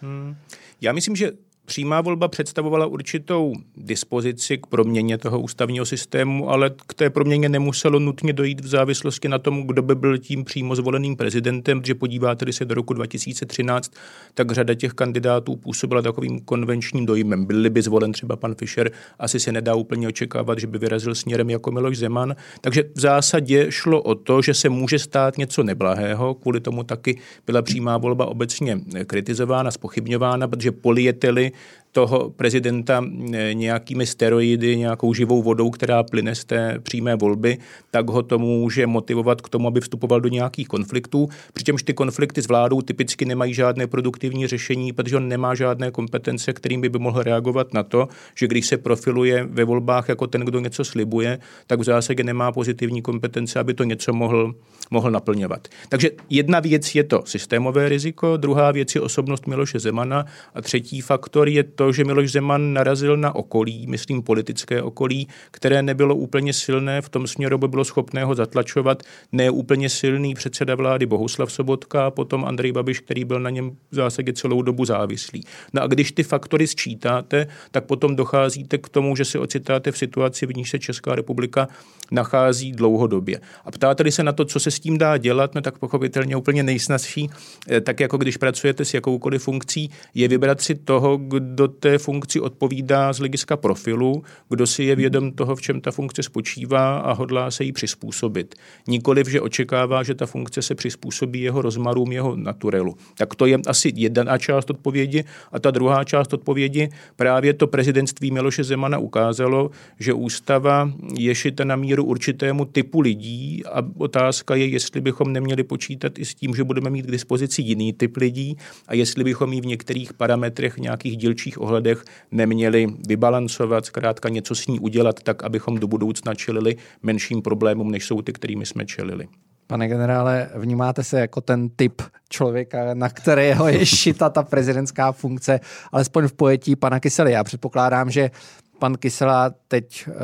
Hmm. 0.00 0.36
Já 0.80 0.92
myslím, 0.92 1.16
že 1.16 1.32
Přímá 1.66 2.00
volba 2.00 2.28
představovala 2.28 2.86
určitou 2.86 3.52
dispozici 3.76 4.58
k 4.58 4.66
proměně 4.66 5.18
toho 5.18 5.40
ústavního 5.40 5.86
systému, 5.86 6.50
ale 6.50 6.70
k 6.86 6.94
té 6.94 7.10
proměně 7.10 7.48
nemuselo 7.48 7.98
nutně 7.98 8.32
dojít 8.32 8.60
v 8.60 8.66
závislosti 8.66 9.28
na 9.28 9.38
tom, 9.38 9.66
kdo 9.66 9.82
by 9.82 9.94
byl 9.94 10.18
tím 10.18 10.44
přímo 10.44 10.76
zvoleným 10.76 11.16
prezidentem, 11.16 11.80
protože 11.80 11.94
podíváte 11.94 12.52
se 12.52 12.64
do 12.64 12.74
roku 12.74 12.94
2013, 12.94 13.92
tak 14.34 14.52
řada 14.52 14.74
těch 14.74 14.92
kandidátů 14.92 15.56
působila 15.56 16.02
takovým 16.02 16.40
konvenčním 16.40 17.06
dojmem. 17.06 17.44
Byl 17.44 17.70
by 17.70 17.82
zvolen 17.82 18.12
třeba 18.12 18.36
pan 18.36 18.54
Fischer, 18.54 18.90
asi 19.18 19.40
se 19.40 19.52
nedá 19.52 19.74
úplně 19.74 20.08
očekávat, 20.08 20.58
že 20.58 20.66
by 20.66 20.78
vyrazil 20.78 21.14
směrem 21.14 21.50
jako 21.50 21.70
Miloš 21.70 21.98
Zeman. 21.98 22.36
Takže 22.60 22.82
v 22.94 23.00
zásadě 23.00 23.66
šlo 23.70 24.02
o 24.02 24.14
to, 24.14 24.42
že 24.42 24.54
se 24.54 24.68
může 24.68 24.98
stát 24.98 25.38
něco 25.38 25.62
neblahého, 25.62 26.34
kvůli 26.34 26.60
tomu 26.60 26.82
taky 26.82 27.18
byla 27.46 27.62
přímá 27.62 27.98
volba 27.98 28.26
obecně 28.26 28.80
kritizována, 29.06 29.70
spochybňována, 29.70 30.48
protože 30.48 30.72
polieteli 30.72 31.53
toho 31.94 32.30
prezidenta 32.30 33.04
eh, 33.34 33.54
nějakými 33.54 34.06
steroidy, 34.06 34.76
nějakou 34.76 35.14
živou 35.14 35.42
vodou, 35.42 35.70
která 35.70 36.02
plyne 36.02 36.34
z 36.34 36.44
té 36.44 36.78
přímé 36.82 37.16
volby, 37.16 37.58
tak 37.90 38.10
ho 38.10 38.22
to 38.22 38.38
může 38.38 38.86
motivovat 38.86 39.40
k 39.40 39.48
tomu, 39.48 39.68
aby 39.68 39.80
vstupoval 39.80 40.20
do 40.20 40.28
nějakých 40.28 40.68
konfliktů. 40.68 41.28
Přičemž 41.52 41.82
ty 41.82 41.94
konflikty 41.94 42.42
s 42.42 42.48
vládou 42.48 42.82
typicky 42.82 43.24
nemají 43.24 43.54
žádné 43.54 43.86
produktivní 43.86 44.46
řešení, 44.46 44.92
protože 44.92 45.16
on 45.16 45.28
nemá 45.28 45.54
žádné 45.54 45.90
kompetence, 45.90 46.52
kterými 46.52 46.88
by 46.88 46.98
mohl 46.98 47.22
reagovat 47.22 47.74
na 47.74 47.82
to, 47.82 48.08
že 48.34 48.46
když 48.46 48.66
se 48.66 48.76
profiluje 48.76 49.46
ve 49.50 49.64
volbách 49.64 50.08
jako 50.08 50.26
ten, 50.26 50.40
kdo 50.40 50.60
něco 50.60 50.84
slibuje, 50.84 51.38
tak 51.66 51.80
v 51.80 51.84
zásadě 51.84 52.24
nemá 52.24 52.52
pozitivní 52.52 53.02
kompetence, 53.02 53.60
aby 53.60 53.74
to 53.74 53.84
něco 53.84 54.12
mohl, 54.12 54.54
mohl 54.90 55.10
naplňovat. 55.10 55.68
Takže 55.88 56.10
jedna 56.30 56.60
věc 56.60 56.94
je 56.94 57.04
to 57.04 57.22
systémové 57.26 57.88
riziko, 57.88 58.36
druhá 58.36 58.72
věc 58.72 58.94
je 58.94 59.00
osobnost 59.00 59.46
Miloše 59.46 59.78
Zemana 59.78 60.24
a 60.54 60.62
třetí 60.62 61.00
faktor 61.00 61.48
je 61.48 61.62
to, 61.62 61.83
že 61.92 62.04
Miloš 62.04 62.32
Zeman 62.32 62.72
narazil 62.72 63.16
na 63.16 63.34
okolí, 63.34 63.86
myslím 63.86 64.22
politické 64.22 64.82
okolí, 64.82 65.28
které 65.50 65.82
nebylo 65.82 66.14
úplně 66.14 66.52
silné, 66.52 67.02
v 67.02 67.08
tom 67.08 67.26
směru 67.26 67.58
by 67.58 67.68
bylo 67.68 67.84
schopné 67.84 68.24
ho 68.24 68.34
zatlačovat 68.34 69.02
neúplně 69.32 69.88
silný 69.88 70.34
předseda 70.34 70.74
vlády 70.74 71.06
Bohuslav 71.06 71.52
Sobotka 71.52 72.06
a 72.06 72.10
potom 72.10 72.44
Andrej 72.44 72.72
Babiš, 72.72 73.00
který 73.00 73.24
byl 73.24 73.40
na 73.40 73.50
něm 73.50 73.70
v 73.90 73.94
zásadě 73.94 74.32
celou 74.32 74.62
dobu 74.62 74.84
závislý. 74.84 75.44
No 75.72 75.82
a 75.82 75.86
když 75.86 76.12
ty 76.12 76.22
faktory 76.22 76.66
sčítáte, 76.66 77.46
tak 77.70 77.84
potom 77.84 78.16
docházíte 78.16 78.78
k 78.78 78.88
tomu, 78.88 79.16
že 79.16 79.24
se 79.24 79.38
ocitáte 79.38 79.92
v 79.92 79.98
situaci, 79.98 80.46
v 80.46 80.56
níž 80.56 80.70
se 80.70 80.78
Česká 80.78 81.14
republika 81.14 81.68
nachází 82.10 82.72
dlouhodobě. 82.72 83.40
A 83.64 83.70
ptáte 83.70 84.10
se 84.10 84.22
na 84.22 84.32
to, 84.32 84.44
co 84.44 84.60
se 84.60 84.70
s 84.70 84.80
tím 84.80 84.98
dá 84.98 85.16
dělat, 85.16 85.54
no 85.54 85.60
tak 85.60 85.78
pochopitelně 85.78 86.36
úplně 86.36 86.62
nejsnazší, 86.62 87.30
eh, 87.68 87.80
tak 87.80 88.00
jako 88.00 88.16
když 88.16 88.36
pracujete 88.36 88.84
s 88.84 88.94
jakoukoliv 88.94 89.42
funkcí, 89.42 89.90
je 90.14 90.28
vybrat 90.28 90.60
si 90.60 90.74
toho, 90.74 91.16
kdo 91.16 91.68
té 91.78 91.98
funkci 91.98 92.40
odpovídá 92.40 93.12
z 93.12 93.18
hlediska 93.18 93.56
profilu, 93.56 94.22
kdo 94.48 94.66
si 94.66 94.84
je 94.84 94.96
vědom 94.96 95.32
toho, 95.32 95.56
v 95.56 95.62
čem 95.62 95.80
ta 95.80 95.90
funkce 95.90 96.22
spočívá 96.22 96.98
a 96.98 97.12
hodlá 97.12 97.50
se 97.50 97.64
jí 97.64 97.72
přizpůsobit. 97.72 98.54
Nikoliv, 98.88 99.28
že 99.28 99.40
očekává, 99.40 100.02
že 100.02 100.14
ta 100.14 100.26
funkce 100.26 100.62
se 100.62 100.74
přizpůsobí 100.74 101.40
jeho 101.40 101.62
rozmarům, 101.62 102.12
jeho 102.12 102.36
naturelu. 102.36 102.94
Tak 103.16 103.34
to 103.34 103.46
je 103.46 103.58
asi 103.66 103.92
jedna 103.94 104.38
část 104.38 104.70
odpovědi. 104.70 105.24
A 105.52 105.58
ta 105.58 105.70
druhá 105.70 106.04
část 106.04 106.32
odpovědi, 106.32 106.88
právě 107.16 107.52
to 107.52 107.66
prezidentství 107.66 108.30
Miloše 108.30 108.64
Zemana 108.64 108.98
ukázalo, 108.98 109.70
že 109.98 110.12
ústava 110.12 110.92
je 111.18 111.34
šita 111.34 111.64
na 111.64 111.76
míru 111.76 112.04
určitému 112.04 112.64
typu 112.64 113.00
lidí 113.00 113.64
a 113.64 113.82
otázka 113.98 114.54
je, 114.54 114.66
jestli 114.66 115.00
bychom 115.00 115.32
neměli 115.32 115.62
počítat 115.62 116.18
i 116.18 116.24
s 116.24 116.34
tím, 116.34 116.54
že 116.54 116.64
budeme 116.64 116.90
mít 116.90 117.06
k 117.06 117.10
dispozici 117.10 117.62
jiný 117.62 117.92
typ 117.92 118.16
lidí 118.16 118.56
a 118.88 118.94
jestli 118.94 119.24
bychom 119.24 119.52
jí 119.52 119.60
v 119.60 119.66
některých 119.66 120.12
parametrech, 120.12 120.78
nějakých 120.78 121.16
dílčích 121.16 121.60
ohledech 121.64 122.04
neměli 122.30 122.86
vybalancovat, 123.08 123.86
zkrátka 123.86 124.28
něco 124.28 124.54
s 124.54 124.66
ní 124.66 124.80
udělat 124.80 125.22
tak, 125.22 125.44
abychom 125.44 125.78
do 125.78 125.86
budoucna 125.86 126.34
čelili 126.34 126.76
menším 127.02 127.42
problémům, 127.42 127.90
než 127.90 128.06
jsou 128.06 128.22
ty, 128.22 128.32
kterými 128.32 128.66
jsme 128.66 128.86
čelili. 128.86 129.28
Pane 129.66 129.88
generále, 129.88 130.50
vnímáte 130.54 131.04
se 131.04 131.20
jako 131.20 131.40
ten 131.40 131.68
typ 131.68 132.02
člověka, 132.28 132.94
na 132.94 133.08
kterého 133.08 133.68
je 133.68 133.86
šita 133.86 134.30
ta 134.30 134.42
prezidentská 134.42 135.12
funkce, 135.12 135.60
alespoň 135.92 136.28
v 136.28 136.32
pojetí 136.32 136.76
pana 136.76 137.00
Kysely. 137.00 137.32
Já 137.32 137.44
předpokládám, 137.44 138.10
že 138.10 138.30
pan 138.78 138.94
Kysela 138.94 139.54
teď 139.68 140.08
uh, 140.08 140.14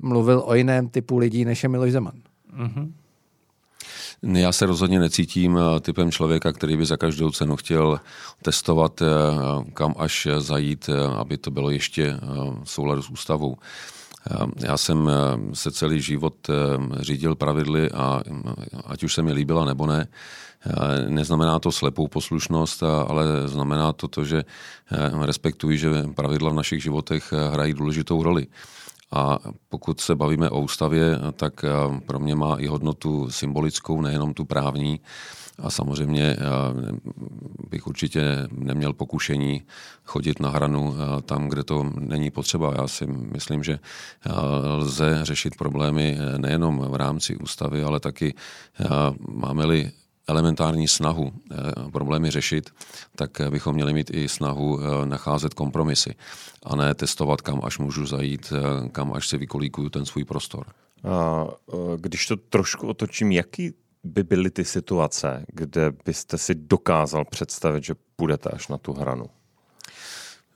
mluvil 0.00 0.42
o 0.46 0.54
jiném 0.54 0.88
typu 0.88 1.18
lidí, 1.18 1.44
než 1.44 1.62
je 1.62 1.68
Miloš 1.68 1.92
Zeman. 1.92 2.14
Mm-hmm. 2.58 2.92
Já 4.22 4.52
se 4.52 4.66
rozhodně 4.66 5.00
necítím 5.00 5.58
eh, 5.58 5.80
typem 5.80 6.12
člověka, 6.12 6.52
který 6.52 6.76
by 6.76 6.86
za 6.86 6.96
každou 6.96 7.30
cenu 7.30 7.56
chtěl 7.56 8.00
testovat, 8.42 9.02
eh, 9.02 9.06
kam 9.74 9.94
až 9.98 10.28
zajít, 10.38 10.88
eh, 10.88 11.06
aby 11.16 11.36
to 11.36 11.50
bylo 11.50 11.70
ještě 11.70 12.16
v 12.64 12.70
souladu 12.70 13.02
s 13.02 13.10
ústavou. 13.10 13.56
Já 14.56 14.76
jsem 14.76 15.10
se 15.52 15.70
celý 15.70 16.00
život 16.00 16.34
řídil 17.00 17.34
pravidly 17.34 17.90
a 17.90 18.22
ať 18.86 19.04
už 19.04 19.14
se 19.14 19.22
mi 19.22 19.32
líbila 19.32 19.64
nebo 19.64 19.86
ne, 19.86 20.08
neznamená 21.08 21.58
to 21.58 21.72
slepou 21.72 22.08
poslušnost, 22.08 22.82
ale 22.82 23.24
znamená 23.46 23.92
to 23.92 24.08
to, 24.08 24.24
že 24.24 24.42
respektuji, 25.22 25.78
že 25.78 25.90
pravidla 26.14 26.50
v 26.50 26.54
našich 26.54 26.82
životech 26.82 27.32
hrají 27.52 27.74
důležitou 27.74 28.22
roli. 28.22 28.46
A 29.10 29.38
pokud 29.68 30.00
se 30.00 30.14
bavíme 30.14 30.50
o 30.50 30.60
ústavě, 30.60 31.18
tak 31.32 31.64
pro 32.06 32.18
mě 32.18 32.34
má 32.34 32.56
i 32.56 32.66
hodnotu 32.66 33.30
symbolickou, 33.30 34.00
nejenom 34.00 34.34
tu 34.34 34.44
právní. 34.44 35.00
A 35.58 35.70
samozřejmě 35.70 36.36
bych 37.70 37.86
určitě 37.86 38.48
neměl 38.52 38.92
pokušení 38.92 39.62
chodit 40.04 40.40
na 40.40 40.48
hranu 40.48 40.94
tam, 41.24 41.48
kde 41.48 41.64
to 41.64 41.90
není 41.98 42.30
potřeba. 42.30 42.74
Já 42.78 42.88
si 42.88 43.06
myslím, 43.06 43.64
že 43.64 43.78
lze 44.76 45.18
řešit 45.22 45.56
problémy 45.56 46.18
nejenom 46.36 46.78
v 46.78 46.94
rámci 46.94 47.36
ústavy, 47.36 47.82
ale 47.82 48.00
taky 48.00 48.34
máme-li 49.28 49.90
elementární 50.28 50.88
snahu 50.88 51.32
problémy 51.92 52.30
řešit, 52.30 52.70
tak 53.16 53.30
bychom 53.50 53.74
měli 53.74 53.94
mít 53.94 54.10
i 54.14 54.28
snahu 54.28 54.80
nacházet 55.04 55.54
kompromisy 55.54 56.14
a 56.62 56.76
ne 56.76 56.94
testovat, 56.94 57.40
kam 57.40 57.60
až 57.64 57.78
můžu 57.78 58.06
zajít, 58.06 58.52
kam 58.92 59.12
až 59.12 59.28
si 59.28 59.38
vykolíkuju 59.38 59.88
ten 59.88 60.06
svůj 60.06 60.24
prostor. 60.24 60.66
A 61.04 61.46
když 61.96 62.26
to 62.26 62.36
trošku 62.36 62.88
otočím, 62.88 63.32
jaký 63.32 63.72
by 64.04 64.22
byly 64.22 64.50
ty 64.50 64.64
situace, 64.64 65.44
kde 65.48 65.92
byste 66.04 66.38
si 66.38 66.54
dokázal 66.54 67.24
představit, 67.24 67.84
že 67.84 67.94
půjdete 68.16 68.50
až 68.50 68.68
na 68.68 68.78
tu 68.78 68.92
hranu? 68.92 69.24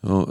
No, 0.03 0.27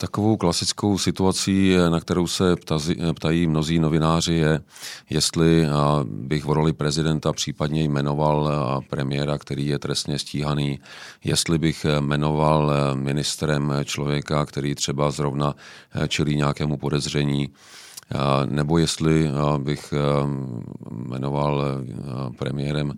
takovou 0.00 0.36
klasickou 0.36 0.98
situací, 0.98 1.76
na 1.88 2.00
kterou 2.00 2.26
se 2.26 2.56
ptazi, 2.56 2.96
ptají 3.16 3.46
mnozí 3.46 3.78
novináři, 3.78 4.34
je, 4.34 4.60
jestli 5.10 5.66
bych 6.04 6.44
v 6.44 6.50
roli 6.50 6.72
prezidenta 6.72 7.32
případně 7.32 7.82
jmenoval 7.82 8.50
premiéra, 8.90 9.38
který 9.38 9.66
je 9.66 9.78
trestně 9.78 10.18
stíhaný, 10.18 10.80
jestli 11.24 11.58
bych 11.58 11.86
jmenoval 12.00 12.72
ministrem 12.94 13.72
člověka, 13.84 14.46
který 14.46 14.74
třeba 14.74 15.10
zrovna 15.10 15.54
čelí 16.08 16.36
nějakému 16.36 16.76
podezření, 16.76 17.48
nebo 18.46 18.78
jestli 18.78 19.30
bych 19.58 19.94
jmenoval 20.90 21.64
premiérem 22.38 22.92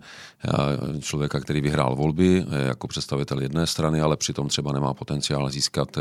člověka, 0.99 1.39
který 1.39 1.61
vyhrál 1.61 1.95
volby 1.95 2.45
jako 2.67 2.87
představitel 2.87 3.41
jedné 3.41 3.67
strany, 3.67 4.01
ale 4.01 4.17
přitom 4.17 4.47
třeba 4.47 4.71
nemá 4.71 4.93
potenciál 4.93 5.49
získat 5.49 5.97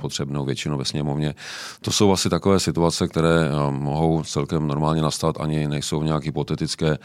potřebnou 0.00 0.44
většinu 0.44 0.78
ve 0.78 0.84
sněmovně. 0.84 1.34
To 1.80 1.92
jsou 1.92 2.12
asi 2.12 2.30
takové 2.30 2.60
situace, 2.60 3.08
které 3.08 3.50
mohou 3.70 4.22
celkem 4.22 4.66
normálně 4.66 5.02
nastat, 5.02 5.40
ani 5.40 5.68
nejsou 5.68 6.02
nějak 6.02 6.24
hypotetické, 6.24 6.98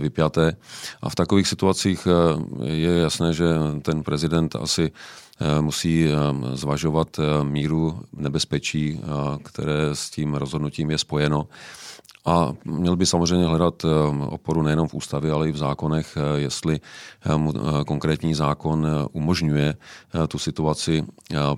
vypjaté. 0.00 0.56
A 1.02 1.08
v 1.08 1.14
takových 1.14 1.48
situacích 1.48 2.08
je 2.62 2.90
jasné, 2.98 3.32
že 3.32 3.44
ten 3.82 4.02
prezident 4.02 4.56
asi 4.56 4.90
musí 5.60 6.06
eh, 6.08 6.16
zvažovat 6.56 7.18
eh, 7.18 7.44
míru 7.44 8.00
nebezpečí, 8.12 9.00
které 9.44 9.90
s 9.92 10.10
tím 10.10 10.34
rozhodnutím 10.34 10.90
je 10.90 10.98
spojeno. 10.98 11.48
A 12.24 12.52
měl 12.64 12.96
by 12.96 13.06
samozřejmě 13.06 13.46
hledat 13.46 13.84
oporu 14.28 14.62
nejenom 14.62 14.88
v 14.88 14.94
ústavě, 14.94 15.32
ale 15.32 15.48
i 15.48 15.52
v 15.52 15.56
zákonech, 15.56 16.18
jestli 16.36 16.80
konkrétní 17.86 18.34
zákon 18.34 18.86
umožňuje 19.12 19.74
tu 20.28 20.38
situaci 20.38 21.04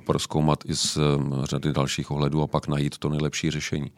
proskoumat 0.06 0.58
i 0.64 0.76
z 0.76 0.98
řady 1.42 1.72
dalších 1.72 2.10
ohledů 2.10 2.42
a 2.42 2.46
pak 2.46 2.68
najít 2.68 2.98
to 2.98 3.08
nejlepší 3.08 3.50
řešení. 3.50 3.90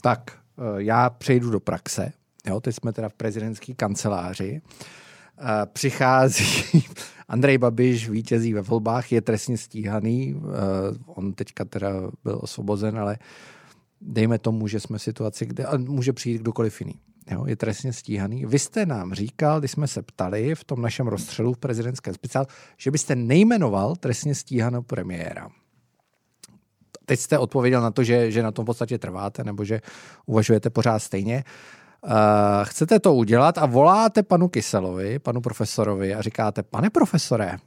Tak, 0.00 0.32
já 0.76 1.10
přejdu 1.10 1.50
do 1.50 1.60
praxe. 1.60 2.12
Jo, 2.46 2.60
teď 2.60 2.74
jsme 2.74 2.92
teda 2.92 3.08
v 3.08 3.14
prezidentské 3.14 3.74
kanceláři. 3.74 4.60
Přichází 5.72 6.84
Andrej 7.28 7.58
Babiš 7.58 8.08
vítězí 8.08 8.54
ve 8.54 8.60
volbách, 8.60 9.12
je 9.12 9.20
trestně 9.20 9.58
stíhaný, 9.58 10.34
uh, 10.34 10.50
on 11.06 11.32
teďka 11.32 11.64
teda 11.64 11.90
byl 12.24 12.38
osvobozen, 12.42 12.98
ale 12.98 13.18
dejme 14.00 14.38
tomu, 14.38 14.68
že 14.68 14.80
jsme 14.80 14.98
v 14.98 15.02
situaci, 15.02 15.46
kde 15.46 15.66
může 15.78 16.12
přijít 16.12 16.40
kdokoliv 16.40 16.80
jiný. 16.80 16.94
Jo, 17.30 17.46
je 17.46 17.56
trestně 17.56 17.92
stíhaný. 17.92 18.46
Vy 18.46 18.58
jste 18.58 18.86
nám 18.86 19.14
říkal, 19.14 19.58
když 19.58 19.70
jsme 19.70 19.88
se 19.88 20.02
ptali 20.02 20.54
v 20.54 20.64
tom 20.64 20.82
našem 20.82 21.06
rozstřelu 21.06 21.52
v 21.52 21.58
prezidentském 21.58 22.14
speciálu, 22.14 22.46
že 22.76 22.90
byste 22.90 23.16
nejmenoval 23.16 23.96
trestně 23.96 24.34
stíhaného 24.34 24.82
premiéra. 24.82 25.48
Teď 27.04 27.20
jste 27.20 27.38
odpověděl 27.38 27.82
na 27.82 27.90
to, 27.90 28.04
že, 28.04 28.30
že 28.30 28.42
na 28.42 28.52
tom 28.52 28.64
v 28.64 28.66
podstatě 28.66 28.98
trváte, 28.98 29.44
nebo 29.44 29.64
že 29.64 29.80
uvažujete 30.26 30.70
pořád 30.70 30.98
stejně. 30.98 31.44
Uh, 32.04 32.10
chcete 32.64 32.98
to 33.00 33.14
udělat 33.14 33.58
a 33.58 33.66
voláte 33.66 34.22
panu 34.22 34.48
Kyselovi, 34.48 35.18
panu 35.18 35.40
profesorovi 35.40 36.14
a 36.14 36.22
říkáte, 36.22 36.62
pane 36.62 36.90
profesore, 36.90 37.58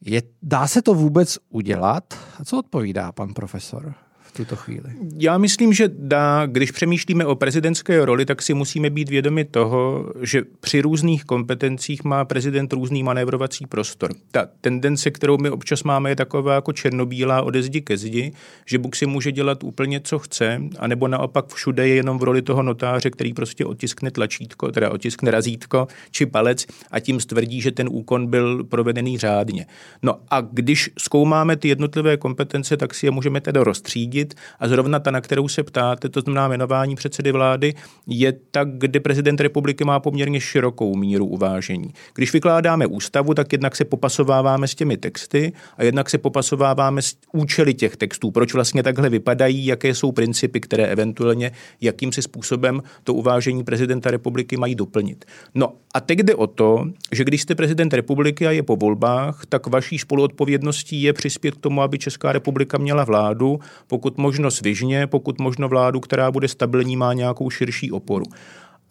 je, 0.00 0.22
dá 0.42 0.66
se 0.66 0.82
to 0.82 0.94
vůbec 0.94 1.38
udělat? 1.50 2.04
A 2.40 2.44
co 2.44 2.58
odpovídá 2.58 3.12
pan 3.12 3.34
profesor? 3.34 3.94
Tuto 4.36 4.56
chvíli? 4.56 4.90
Já 5.18 5.38
myslím, 5.38 5.72
že 5.72 5.90
dá, 5.98 6.46
když 6.46 6.70
přemýšlíme 6.70 7.26
o 7.26 7.34
prezidentské 7.34 8.04
roli, 8.04 8.26
tak 8.26 8.42
si 8.42 8.54
musíme 8.54 8.90
být 8.90 9.08
vědomi 9.08 9.44
toho, 9.44 10.12
že 10.22 10.42
při 10.60 10.80
různých 10.80 11.24
kompetencích 11.24 12.04
má 12.04 12.24
prezident 12.24 12.72
různý 12.72 13.02
manévrovací 13.02 13.66
prostor. 13.66 14.14
Ta 14.30 14.48
tendence, 14.60 15.10
kterou 15.10 15.38
my 15.38 15.50
občas 15.50 15.82
máme, 15.82 16.10
je 16.10 16.16
taková 16.16 16.54
jako 16.54 16.72
černobílá 16.72 17.42
ode 17.42 17.62
zdi 17.62 17.80
ke 17.80 17.96
zdi, 17.96 18.32
že 18.66 18.78
Bůh 18.78 18.96
si 18.96 19.06
může 19.06 19.32
dělat 19.32 19.64
úplně, 19.64 20.00
co 20.00 20.18
chce, 20.18 20.60
anebo 20.78 21.08
naopak 21.08 21.54
všude 21.54 21.88
je 21.88 21.94
jenom 21.94 22.18
v 22.18 22.22
roli 22.22 22.42
toho 22.42 22.62
notáře, 22.62 23.10
který 23.10 23.32
prostě 23.32 23.64
otiskne 23.64 24.10
tlačítko, 24.10 24.72
teda 24.72 24.90
otiskne 24.90 25.30
razítko 25.30 25.88
či 26.10 26.26
palec 26.26 26.66
a 26.90 27.00
tím 27.00 27.20
stvrdí, 27.20 27.60
že 27.60 27.72
ten 27.72 27.88
úkon 27.90 28.26
byl 28.26 28.64
provedený 28.64 29.18
řádně. 29.18 29.66
No 30.02 30.14
a 30.30 30.40
když 30.40 30.90
zkoumáme 30.98 31.56
ty 31.56 31.68
jednotlivé 31.68 32.16
kompetence, 32.16 32.76
tak 32.76 32.94
si 32.94 33.06
je 33.06 33.10
můžeme 33.10 33.40
teda 33.40 33.64
rozstřídit 33.64 34.23
zjistit. 34.24 34.40
A 34.58 34.68
zrovna 34.68 34.98
ta, 34.98 35.10
na 35.10 35.20
kterou 35.20 35.48
se 35.48 35.62
ptáte, 35.62 36.08
to 36.08 36.20
znamená 36.20 36.48
jmenování 36.48 36.96
předsedy 36.96 37.32
vlády, 37.32 37.74
je 38.06 38.32
ta, 38.50 38.64
kde 38.64 39.00
prezident 39.00 39.40
republiky 39.40 39.84
má 39.84 40.00
poměrně 40.00 40.40
širokou 40.40 40.96
míru 40.96 41.26
uvážení. 41.26 41.92
Když 42.14 42.32
vykládáme 42.32 42.86
ústavu, 42.86 43.34
tak 43.34 43.52
jednak 43.52 43.76
se 43.76 43.84
popasováváme 43.84 44.68
s 44.68 44.74
těmi 44.74 44.96
texty 44.96 45.52
a 45.76 45.84
jednak 45.84 46.10
se 46.10 46.18
popasováváme 46.18 47.02
s 47.02 47.16
účely 47.32 47.74
těch 47.74 47.96
textů. 47.96 48.30
Proč 48.30 48.54
vlastně 48.54 48.82
takhle 48.82 49.10
vypadají, 49.10 49.66
jaké 49.66 49.94
jsou 49.94 50.12
principy, 50.12 50.60
které 50.60 50.86
eventuálně 50.86 51.52
jakýmsi 51.80 52.22
způsobem 52.22 52.82
to 53.04 53.14
uvážení 53.14 53.64
prezidenta 53.64 54.10
republiky 54.10 54.56
mají 54.56 54.74
doplnit. 54.74 55.24
No 55.54 55.72
a 55.94 56.00
teď 56.00 56.18
jde 56.18 56.34
o 56.34 56.46
to, 56.46 56.84
že 57.12 57.24
když 57.24 57.42
jste 57.42 57.54
prezident 57.54 57.94
republiky 57.94 58.46
a 58.46 58.50
je 58.50 58.62
po 58.62 58.76
volbách, 58.76 59.46
tak 59.48 59.66
vaší 59.66 59.98
spoluodpovědností 59.98 61.02
je 61.02 61.12
přispět 61.12 61.54
k 61.54 61.60
tomu, 61.60 61.82
aby 61.82 61.98
Česká 61.98 62.32
republika 62.32 62.78
měla 62.78 63.04
vládu, 63.04 63.60
pokud 63.86 64.13
pokud 64.14 64.22
možno 64.22 64.50
svižně, 64.50 65.06
pokud 65.06 65.40
možno 65.40 65.68
vládu, 65.68 66.00
která 66.00 66.30
bude 66.30 66.48
stabilní, 66.48 66.96
má 66.96 67.12
nějakou 67.12 67.50
širší 67.50 67.92
oporu. 67.92 68.24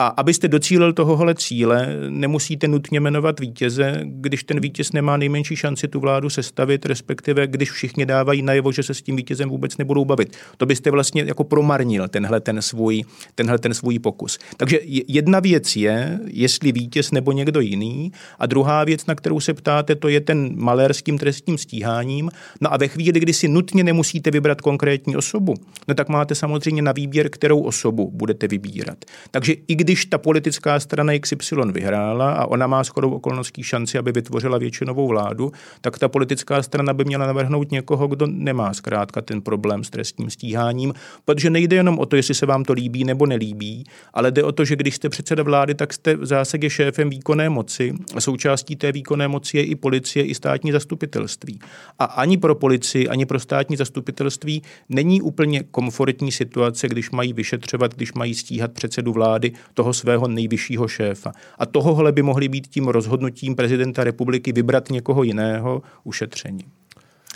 A 0.04 0.08
abyste 0.08 0.48
docílil 0.48 0.94
tohohle 0.94 1.36
cíle, 1.36 1.88
nemusíte 2.10 2.68
nutně 2.68 3.00
jmenovat 3.00 3.40
vítěze, 3.40 4.00
když 4.04 4.44
ten 4.44 4.60
vítěz 4.60 4.92
nemá 4.92 5.18
nejmenší 5.18 5.56
šanci 5.56 5.88
tu 5.88 6.00
vládu 6.00 6.30
sestavit, 6.30 6.86
respektive 6.86 7.48
když 7.48 7.72
všichni 7.72 8.06
dávají 8.06 8.42
najevo, 8.42 8.72
že 8.72 8.84
se 8.84 8.94
s 8.94 9.02
tím 9.02 9.16
vítězem 9.16 9.50
vůbec 9.50 9.78
nebudou 9.78 10.06
bavit. 10.06 10.38
To 10.58 10.66
byste 10.66 10.92
vlastně 10.92 11.24
jako 11.24 11.44
promarnil 11.44 12.08
tenhle 12.08 12.40
ten 12.40 12.62
svůj, 12.62 13.04
tenhle 13.36 13.60
ten 13.60 13.74
svůj 13.74 14.00
pokus. 14.00 14.40
Takže 14.58 14.80
jedna 15.08 15.40
věc 15.40 15.76
je, 15.76 16.20
jestli 16.28 16.72
vítěz 16.72 17.12
nebo 17.12 17.32
někdo 17.32 17.60
jiný, 17.60 18.12
a 18.40 18.46
druhá 18.46 18.84
věc, 18.84 19.06
na 19.06 19.16
kterou 19.16 19.40
se 19.40 19.54
ptáte, 19.54 19.96
to 19.96 20.08
je 20.08 20.22
ten 20.22 20.52
malér 20.56 20.94
s 20.94 21.02
tím 21.02 21.18
trestním 21.18 21.58
stíháním. 21.58 22.30
No 22.62 22.74
a 22.74 22.78
ve 22.78 22.88
chvíli, 22.88 23.20
kdy 23.20 23.34
si 23.34 23.48
nutně 23.48 23.84
nemusíte 23.84 24.32
vybrat 24.32 24.62
konkrétní 24.62 25.16
osobu, 25.16 25.54
no 25.88 25.96
tak 25.96 26.10
máte 26.10 26.36
samozřejmě 26.36 26.82
na 26.82 26.92
výběr, 26.92 27.30
kterou 27.30 27.60
osobu 27.60 28.12
budete 28.14 28.48
vybírat. 28.48 28.98
Takže 29.32 29.56
i 29.68 29.76
když 29.76 29.93
ta 30.06 30.18
politická 30.18 30.80
strana 30.80 31.14
XY 31.20 31.56
vyhrála 31.72 32.34
a 32.34 32.46
ona 32.46 32.68
má 32.68 32.84
shodou 32.84 33.12
okolností 33.12 33.64
šanci, 33.64 33.98
aby 33.98 34.12
vytvořila 34.12 34.58
většinovou 34.58 35.08
vládu, 35.08 35.52
tak 35.82 36.00
ta 36.00 36.08
politická 36.08 36.64
strana 36.64 36.94
by 36.94 37.06
měla 37.06 37.28
navrhnout 37.28 37.72
někoho, 37.72 38.08
kdo 38.08 38.28
nemá 38.28 38.74
zkrátka 38.74 39.22
ten 39.22 39.42
problém 39.42 39.84
s 39.84 39.90
trestním 39.90 40.30
stíháním, 40.30 40.94
protože 41.26 41.50
nejde 41.50 41.76
jenom 41.76 42.00
o 42.00 42.06
to, 42.06 42.16
jestli 42.16 42.36
se 42.36 42.46
vám 42.46 42.64
to 42.64 42.74
líbí 42.74 43.04
nebo 43.04 43.26
nelíbí, 43.26 43.84
ale 44.14 44.32
jde 44.32 44.44
o 44.44 44.52
to, 44.52 44.66
že 44.66 44.76
když 44.76 44.96
jste 44.96 45.10
předseda 45.10 45.44
vlády, 45.44 45.76
tak 45.76 45.94
jste 45.94 46.16
v 46.16 46.26
zásadě 46.26 46.70
šéfem 46.70 47.10
výkonné 47.10 47.50
moci 47.50 47.94
a 48.16 48.22
součástí 48.22 48.76
té 48.76 48.92
výkonné 48.92 49.28
moci 49.28 49.58
je 49.58 49.64
i 49.64 49.76
policie, 49.76 50.26
i 50.26 50.36
státní 50.36 50.72
zastupitelství. 50.72 51.60
A 52.00 52.06
ani 52.06 52.38
pro 52.38 52.56
policii, 52.56 53.08
ani 53.08 53.26
pro 53.26 53.40
státní 53.40 53.78
zastupitelství 53.78 54.62
není 54.90 55.22
úplně 55.22 55.64
komfortní 55.64 56.32
situace, 56.32 56.88
když 56.88 57.12
mají 57.12 57.34
vyšetřovat, 57.34 57.96
když 57.96 58.14
mají 58.14 58.36
stíhat 58.36 58.72
předsedu 58.72 59.14
vlády 59.14 59.52
toho 59.74 59.94
svého 59.94 60.28
nejvyššího 60.28 60.88
šéfa. 60.88 61.32
A 61.60 61.66
tohohle 61.66 62.12
by 62.12 62.22
mohli 62.22 62.50
být 62.50 62.68
tím 62.68 62.88
rozhodnutím 62.88 63.56
prezidenta 63.56 64.04
republiky 64.04 64.52
vybrat 64.52 64.90
někoho 64.90 65.24
jiného 65.24 65.82
ušetření. 66.04 66.66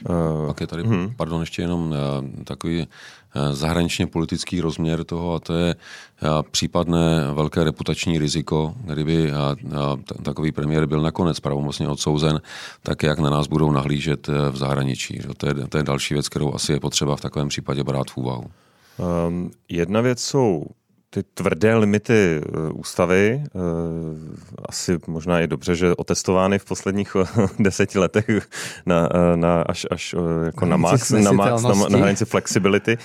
Uh, 0.10 0.47
Pak 0.47 0.62
je 0.62 0.67
tady, 0.67 0.84
uh-huh. 0.84 1.13
pardon, 1.17 1.39
ještě 1.39 1.62
jenom 1.62 1.89
uh, 1.89 1.97
takový 2.43 2.80
uh, 2.80 2.86
zahraničně 3.52 4.08
politický 4.08 4.62
rozměr 4.62 5.04
toho 5.04 5.34
a 5.34 5.39
to 5.39 5.54
je 5.54 5.76
uh, 5.76 6.30
případné 6.52 7.32
velké 7.34 7.63
reputační 7.63 8.19
riziko, 8.19 8.73
kdyby 8.84 9.32
uh, 9.32 9.38
uh, 9.63 10.02
takový 10.23 10.52
premiér 10.52 10.86
byl 10.86 11.02
nakonec 11.02 11.39
pravomocně 11.39 11.88
odsouzen, 11.88 12.41
tak 12.84 13.04
jak 13.04 13.19
na 13.19 13.30
nás 13.30 13.47
budou 13.47 13.71
nahlížet 13.71 14.30
uh, 14.30 14.36
v 14.50 14.58
zahraničí. 14.58 15.19
Že? 15.21 15.28
To, 15.38 15.47
je, 15.47 15.54
to 15.54 15.78
je 15.78 15.84
další 15.84 16.13
věc, 16.13 16.30
kterou 16.30 16.54
asi 16.54 16.71
je 16.71 16.80
potřeba 16.80 17.15
v 17.15 17.21
takovém 17.21 17.47
případě 17.47 17.84
brát 17.84 18.12
v 18.12 18.17
úvahu. 18.17 18.45
Um, 19.28 19.52
jedna 19.69 20.02
věc 20.02 20.21
jsou 20.21 20.65
ty 21.10 21.24
tvrdé 21.24 21.76
limity 21.76 22.13
eh, 22.13 22.72
ústavy, 22.74 23.43
eh, 23.43 23.60
asi 24.65 24.98
možná 25.08 25.39
je 25.39 25.48
dobře, 25.48 25.76
že 25.76 25.96
otestovány 25.96 26.60
v 26.60 26.65
posledních 26.65 27.15
deseti 27.60 28.00
letech 28.00 28.48
na, 28.86 29.10
eh, 29.13 29.38
na, 29.38 29.62
až, 29.62 29.86
až 29.91 30.15
jako 30.46 30.65
na 30.65 30.78
max, 30.78 31.12
na, 31.12 31.32
max 31.32 31.63
na, 31.63 31.74
na 31.89 31.98
hranici 31.98 32.26
flexibility. 32.26 32.98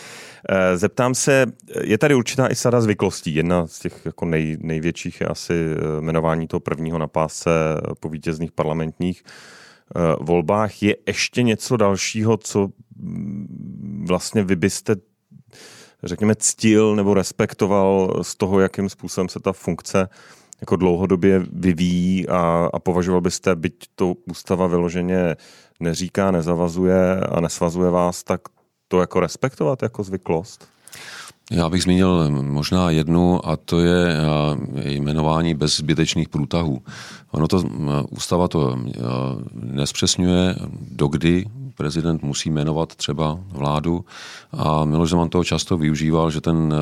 Zeptám 0.75 1.15
se, 1.15 1.47
je 1.81 1.99
tady 1.99 2.15
určitá 2.15 2.47
i 2.47 2.55
sada 2.55 2.81
zvyklostí. 2.81 3.35
Jedna 3.35 3.67
z 3.67 3.79
těch 3.79 4.01
jako 4.05 4.25
nej, 4.25 4.57
největších 4.61 5.21
je 5.21 5.27
asi 5.27 5.55
jmenování 6.01 6.49
toho 6.49 6.61
prvního 6.61 6.99
na 6.99 7.07
pásce 7.07 7.51
po 8.01 8.09
vítězných 8.09 8.53
parlamentních 8.53 9.23
volbách. 10.21 10.83
Je 10.83 10.97
ještě 11.07 11.43
něco 11.43 11.77
dalšího, 11.77 12.37
co 12.37 12.69
mm, 12.97 14.05
vlastně 14.09 14.43
vy 14.43 14.57
byste 14.57 14.97
řekněme, 16.05 16.35
ctil 16.39 16.97
nebo 16.97 17.15
respektoval 17.15 18.21
z 18.23 18.35
toho, 18.35 18.61
jakým 18.61 18.89
způsobem 18.89 19.29
se 19.29 19.41
ta 19.41 19.53
funkce 19.53 20.09
jako 20.61 20.77
dlouhodobě 20.77 21.47
vyvíjí 21.53 22.29
a, 22.29 22.71
a 22.73 22.79
považoval 22.79 23.21
byste, 23.21 23.57
byť 23.57 23.75
to 23.95 24.15
ústava 24.31 24.67
vyloženě 24.67 25.37
neříká, 25.81 26.31
nezavazuje 26.31 27.21
a 27.21 27.41
nesvazuje 27.41 27.91
vás, 27.91 28.23
tak 28.23 28.41
to 28.89 29.01
jako 29.01 29.21
respektovat 29.21 29.83
jako 29.83 30.03
zvyklost? 30.03 30.69
Já 31.51 31.69
bych 31.69 31.83
zmínil 31.83 32.31
možná 32.31 32.91
jednu 32.91 33.49
a 33.49 33.57
to 33.57 33.81
je 33.81 34.17
jmenování 34.85 35.55
bez 35.55 35.77
zbytečných 35.77 36.29
průtahů. 36.29 36.83
Ono 37.31 37.49
to, 37.49 37.63
ústava 38.11 38.49
to 38.49 38.79
nespřesňuje, 39.55 40.57
dokdy 40.91 41.45
prezident 41.75 42.23
musí 42.23 42.51
jmenovat 42.51 42.97
třeba 42.97 43.39
vládu 43.49 44.05
a 44.53 44.85
Miloš 44.85 45.11
Zeman 45.11 45.29
toho 45.29 45.45
často 45.45 45.77
využíval, 45.77 46.31
že 46.31 46.41
ten, 46.41 46.75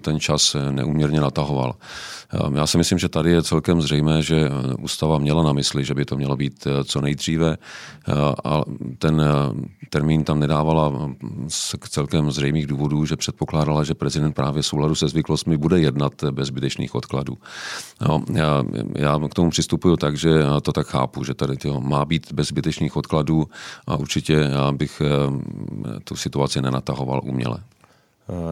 ten 0.00 0.20
čas 0.20 0.56
neuměrně 0.70 1.20
natahoval. 1.20 1.74
Já 2.54 2.66
si 2.66 2.78
myslím, 2.78 2.98
že 2.98 3.08
tady 3.08 3.30
je 3.30 3.42
celkem 3.42 3.80
zřejmé, 3.80 4.22
že 4.22 4.50
ústava 4.78 5.18
měla 5.18 5.42
na 5.42 5.52
mysli, 5.52 5.84
že 5.84 5.94
by 5.94 6.04
to 6.04 6.16
mělo 6.16 6.36
být 6.36 6.66
co 6.84 7.00
nejdříve 7.00 7.56
a 8.44 8.62
ten 8.98 9.22
termín 9.90 10.24
tam 10.24 10.40
nedávala 10.40 10.92
z 11.48 11.74
celkem 11.88 12.30
zřejmých 12.30 12.66
důvodů, 12.66 13.04
že 13.04 13.16
předpokládala, 13.16 13.84
že 13.84 13.94
prezident 13.94 14.32
právě 14.32 14.62
souladu 14.62 14.94
se 14.94 15.08
zvyklostmi 15.08 15.56
bude 15.56 15.80
jednat 15.80 16.12
bez 16.30 16.48
zbytečných 16.48 16.94
odkladů. 16.94 17.38
No, 18.00 18.22
já, 18.32 18.64
já 18.96 19.20
k 19.30 19.34
tomu 19.34 19.50
přistupuju 19.50 19.96
tak, 19.96 20.16
že 20.16 20.30
to 20.62 20.72
tak 20.72 20.86
chápu, 20.86 21.24
že 21.24 21.34
tady 21.34 21.56
to 21.56 21.80
má 21.80 22.04
být 22.04 22.32
bez 22.32 22.48
zbytečných 22.48 22.96
odkladů 22.96 23.46
a 23.86 23.96
určitě 23.96 24.27
já 24.34 24.72
bych 24.72 25.02
eh, 25.04 26.00
tu 26.04 26.16
situaci 26.16 26.62
nenatahoval 26.62 27.20
uměle. 27.24 27.64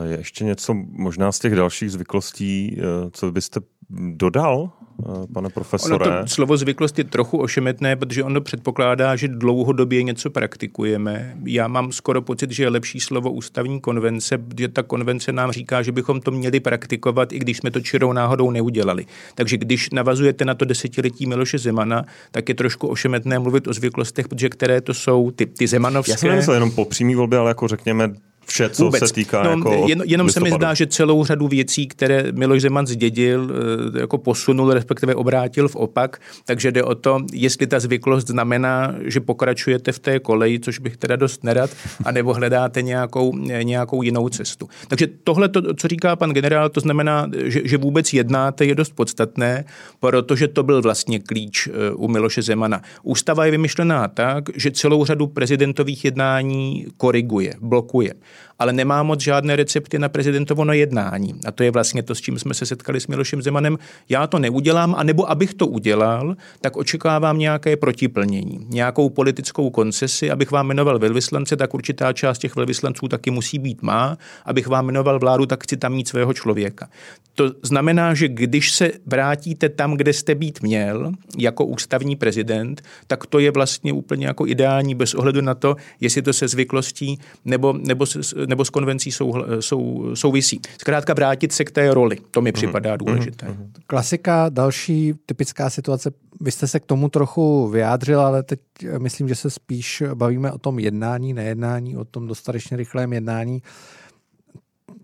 Je 0.05 0.17
ještě 0.17 0.45
něco 0.45 0.75
možná 0.75 1.33
z 1.33 1.39
těch 1.39 1.55
dalších 1.55 1.93
zvyklostí, 1.93 2.79
eh, 2.79 2.83
co 3.11 3.33
byste 3.33 3.61
dodal, 3.91 4.71
eh, 4.83 4.86
pane 5.33 5.49
profesore? 5.49 6.07
Ono 6.07 6.23
to 6.23 6.29
slovo 6.29 6.57
zvyklost 6.57 6.99
je 6.99 7.05
trochu 7.05 7.39
ošemetné, 7.39 7.97
protože 7.97 8.25
ono 8.25 8.41
předpokládá, 8.41 9.17
že 9.17 9.29
dlouhodobě 9.29 10.03
něco 10.03 10.31
praktikujeme. 10.31 11.37
Já 11.45 11.69
mám 11.69 11.93
skoro 11.93 12.23
pocit, 12.23 12.51
že 12.51 12.63
je 12.63 12.69
lepší 12.69 13.01
slovo 13.01 13.33
ústavní 13.33 13.81
konvence, 13.81 14.39
protože 14.39 14.69
ta 14.69 14.83
konvence 14.83 15.33
nám 15.33 15.53
říká, 15.53 15.83
že 15.83 15.93
bychom 15.93 16.21
to 16.21 16.31
měli 16.31 16.61
praktikovat, 16.61 17.33
i 17.33 17.39
když 17.39 17.57
jsme 17.57 17.71
to 17.71 17.81
čirou 17.81 18.13
náhodou 18.13 18.51
neudělali. 18.51 19.07
Takže 19.35 19.57
když 19.57 19.91
navazujete 19.91 20.45
na 20.45 20.55
to 20.55 20.65
desetiletí 20.65 21.27
Miloše 21.27 21.59
Zemana, 21.59 22.05
tak 22.31 22.49
je 22.49 22.55
trošku 22.55 22.89
ošemetné 22.89 23.39
mluvit 23.39 23.69
o 23.69 23.73
zvyklostech, 23.73 24.29
protože 24.29 24.49
které 24.49 24.81
to 24.81 24.95
jsou 24.95 25.31
ty, 25.31 25.47
ty 25.47 25.67
zemanovské. 25.67 26.13
Já 26.13 26.17
jsem 26.17 26.29
nemyslel 26.29 26.55
jenom 26.55 26.71
po 26.71 26.85
přímý 26.85 27.15
volbě, 27.15 27.39
ale 27.39 27.51
jako 27.51 27.69
řekněme 27.69 28.13
vše, 28.47 28.69
co 28.69 28.85
Vůbec. 28.85 29.09
se 29.09 29.15
týká 29.15 29.43
no, 29.43 29.51
jako 29.51 29.85
jen, 29.89 30.03
Jenom 30.05 30.27
listopadu. 30.27 30.51
se 30.51 30.55
mi 30.55 30.59
zdá, 30.59 30.75
že 30.75 30.87
celou 30.87 31.25
řadu 31.25 31.49
věcí, 31.49 31.87
které 31.87 32.33
Miloš 32.33 32.63
Zeman 32.63 32.87
zdědil, 32.87 33.53
eh, 33.97 34.01
jako 34.01 34.19
posunul, 34.19 34.73
respektive 34.73 35.15
obrátil 35.15 35.69
v 35.69 35.77
opak, 35.77 36.21
takže 36.45 36.73
jde 36.73 36.83
o 36.83 36.95
to, 36.95 37.19
jestli 37.33 37.67
ta 37.67 37.81
zvyklost 37.81 38.29
znamená, 38.29 38.95
že 39.05 39.21
pokračujete 39.21 39.93
v 39.93 39.99
té 39.99 40.21
koleji, 40.21 40.61
což 40.61 40.79
bych 40.79 40.97
teda 40.97 41.17
dost 41.17 41.45
nerad, 41.45 41.71
anebo 42.05 42.35
hledáte 42.35 42.83
nějakou, 42.83 43.37
nějakou 43.63 44.03
jinou 44.03 44.29
cestu. 44.29 44.69
Takže 44.89 45.07
tohle, 45.25 45.49
to, 45.49 45.75
co 45.75 45.89
říká 45.89 46.17
pan 46.17 46.31
generál, 46.31 46.69
to 46.69 46.81
znamená, 46.81 47.31
že, 47.45 47.61
že 47.65 47.77
vůbec 47.77 48.13
jednáte, 48.13 48.65
je 48.65 48.75
dost 48.75 48.93
podstatné, 48.95 49.65
protože 50.01 50.49
to 50.49 50.63
byl 50.63 50.83
vlastně 50.83 51.19
klíč 51.19 51.67
eh, 51.67 51.91
u 51.95 52.09
Miloše 52.09 52.43
Zemana. 52.43 52.83
Ústava 53.03 53.45
je 53.45 53.51
vymyšlená 53.51 54.09
tak, 54.09 54.45
že 54.55 54.71
celou 54.71 55.05
řadu 55.05 55.27
prezidentových 55.27 56.05
jednání 56.05 56.87
koriguje, 56.97 57.55
blokuje 57.61 58.15
ale 58.59 58.73
nemá 58.73 59.03
moc 59.03 59.21
žádné 59.21 59.57
recepty 59.57 59.99
na 59.99 60.09
prezidentovo 60.09 60.73
jednání. 60.73 61.35
A 61.47 61.53
to 61.53 61.63
je 61.63 61.71
vlastně 61.71 62.03
to, 62.03 62.15
s 62.15 62.21
čím 62.21 62.39
jsme 62.39 62.55
se 62.55 62.67
setkali 62.67 63.01
s 63.01 63.07
Milošem 63.07 63.43
Zemanem. 63.43 63.79
Já 64.09 64.27
to 64.27 64.39
neudělám, 64.39 64.95
anebo 64.95 65.31
abych 65.31 65.55
to 65.55 65.67
udělal, 65.67 66.37
tak 66.61 66.77
očekávám 66.77 67.39
nějaké 67.39 67.77
protiplnění, 67.77 68.67
nějakou 68.69 69.11
politickou 69.11 69.71
koncesi, 69.71 70.31
abych 70.31 70.51
vám 70.51 70.67
jmenoval 70.67 70.99
velvyslance, 70.99 71.57
tak 71.57 71.75
určitá 71.75 72.13
část 72.13 72.39
těch 72.39 72.57
velvyslanců 72.57 73.09
taky 73.09 73.31
musí 73.31 73.59
být 73.59 73.83
má, 73.83 74.19
abych 74.45 74.67
vám 74.67 74.87
jmenoval 74.87 75.19
vládu, 75.19 75.47
tak 75.47 75.65
chci 75.65 75.77
tam 75.77 75.93
mít 75.93 76.09
svého 76.09 76.33
člověka. 76.33 76.89
To 77.35 77.53
znamená, 77.63 78.15
že 78.15 78.29
když 78.29 78.73
se 78.73 78.91
vrátíte 79.07 79.69
tam, 79.69 79.97
kde 79.97 80.13
jste 80.13 80.35
být 80.35 80.63
měl, 80.63 81.13
jako 81.39 81.65
ústavní 81.65 82.17
prezident, 82.17 82.83
tak 83.07 83.27
to 83.27 83.39
je 83.39 83.51
vlastně 83.51 83.93
úplně 83.93 84.27
jako 84.27 84.47
ideální 84.47 84.95
bez 84.95 85.15
ohledu 85.15 85.41
na 85.41 85.55
to, 85.55 85.77
jestli 86.01 86.23
to 86.23 86.33
se 86.33 86.49
zvyklostí 86.49 87.19
nebo, 87.45 87.73
nebo 87.73 88.07
se, 88.07 88.23
nebo 88.47 88.65
s 88.65 88.71
konvencí 88.71 89.13
sou, 89.13 89.35
sou, 89.61 90.11
souvisí. 90.15 90.61
Zkrátka 90.81 91.15
vrátit 91.15 91.53
se 91.53 91.65
k 91.65 91.71
té 91.71 91.95
roli, 91.95 92.17
to 92.31 92.43
mi 92.43 92.51
mhm. 92.51 92.55
připadá 92.55 92.97
důležité. 92.97 93.47
Mm-hmm. 93.47 93.83
Klasika, 93.87 94.49
další 94.49 95.15
typická 95.27 95.71
situace, 95.71 96.11
vy 96.41 96.51
jste 96.51 96.67
se 96.67 96.81
k 96.81 96.87
tomu 96.87 97.09
trochu 97.09 97.69
vyjádřil, 97.69 98.21
ale 98.21 98.43
teď 98.43 98.61
myslím, 98.99 99.29
že 99.29 99.35
se 99.35 99.51
spíš 99.51 100.03
bavíme 100.15 100.53
o 100.53 100.59
tom 100.59 100.79
jednání, 100.79 101.33
nejednání, 101.33 101.97
o 101.97 102.05
tom 102.05 102.27
dostatečně 102.27 102.77
rychlém 102.77 103.13
jednání. 103.13 103.63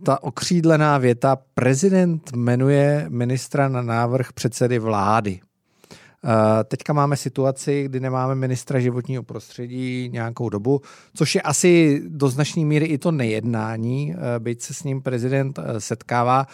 Ta 0.05 0.23
okřídlená 0.23 0.99
věta, 0.99 1.39
prezident 1.55 2.37
jmenuje 2.37 3.07
ministra 3.09 3.69
na 3.69 3.83
návrh 3.83 4.33
předsedy 4.33 4.79
vlády. 4.79 5.41
Eh, 6.25 6.65
teďka 6.65 6.93
máme 6.93 7.17
situaci, 7.17 7.85
kdy 7.85 8.01
nemáme 8.01 8.35
ministra 8.35 8.81
životního 8.81 9.23
prostředí 9.23 10.09
nějakou 10.13 10.49
dobu, 10.49 10.81
což 11.15 11.35
je 11.35 11.43
asi 11.43 12.03
do 12.09 12.29
značné 12.29 12.65
míry 12.65 12.87
i 12.87 12.99
to 12.99 13.11
nejednání, 13.11 14.15
eh, 14.15 14.39
byť 14.39 14.63
se 14.63 14.75
s 14.75 14.85
ním 14.85 15.03
prezident 15.03 15.59
eh, 15.59 15.81
setkává, 15.81 16.47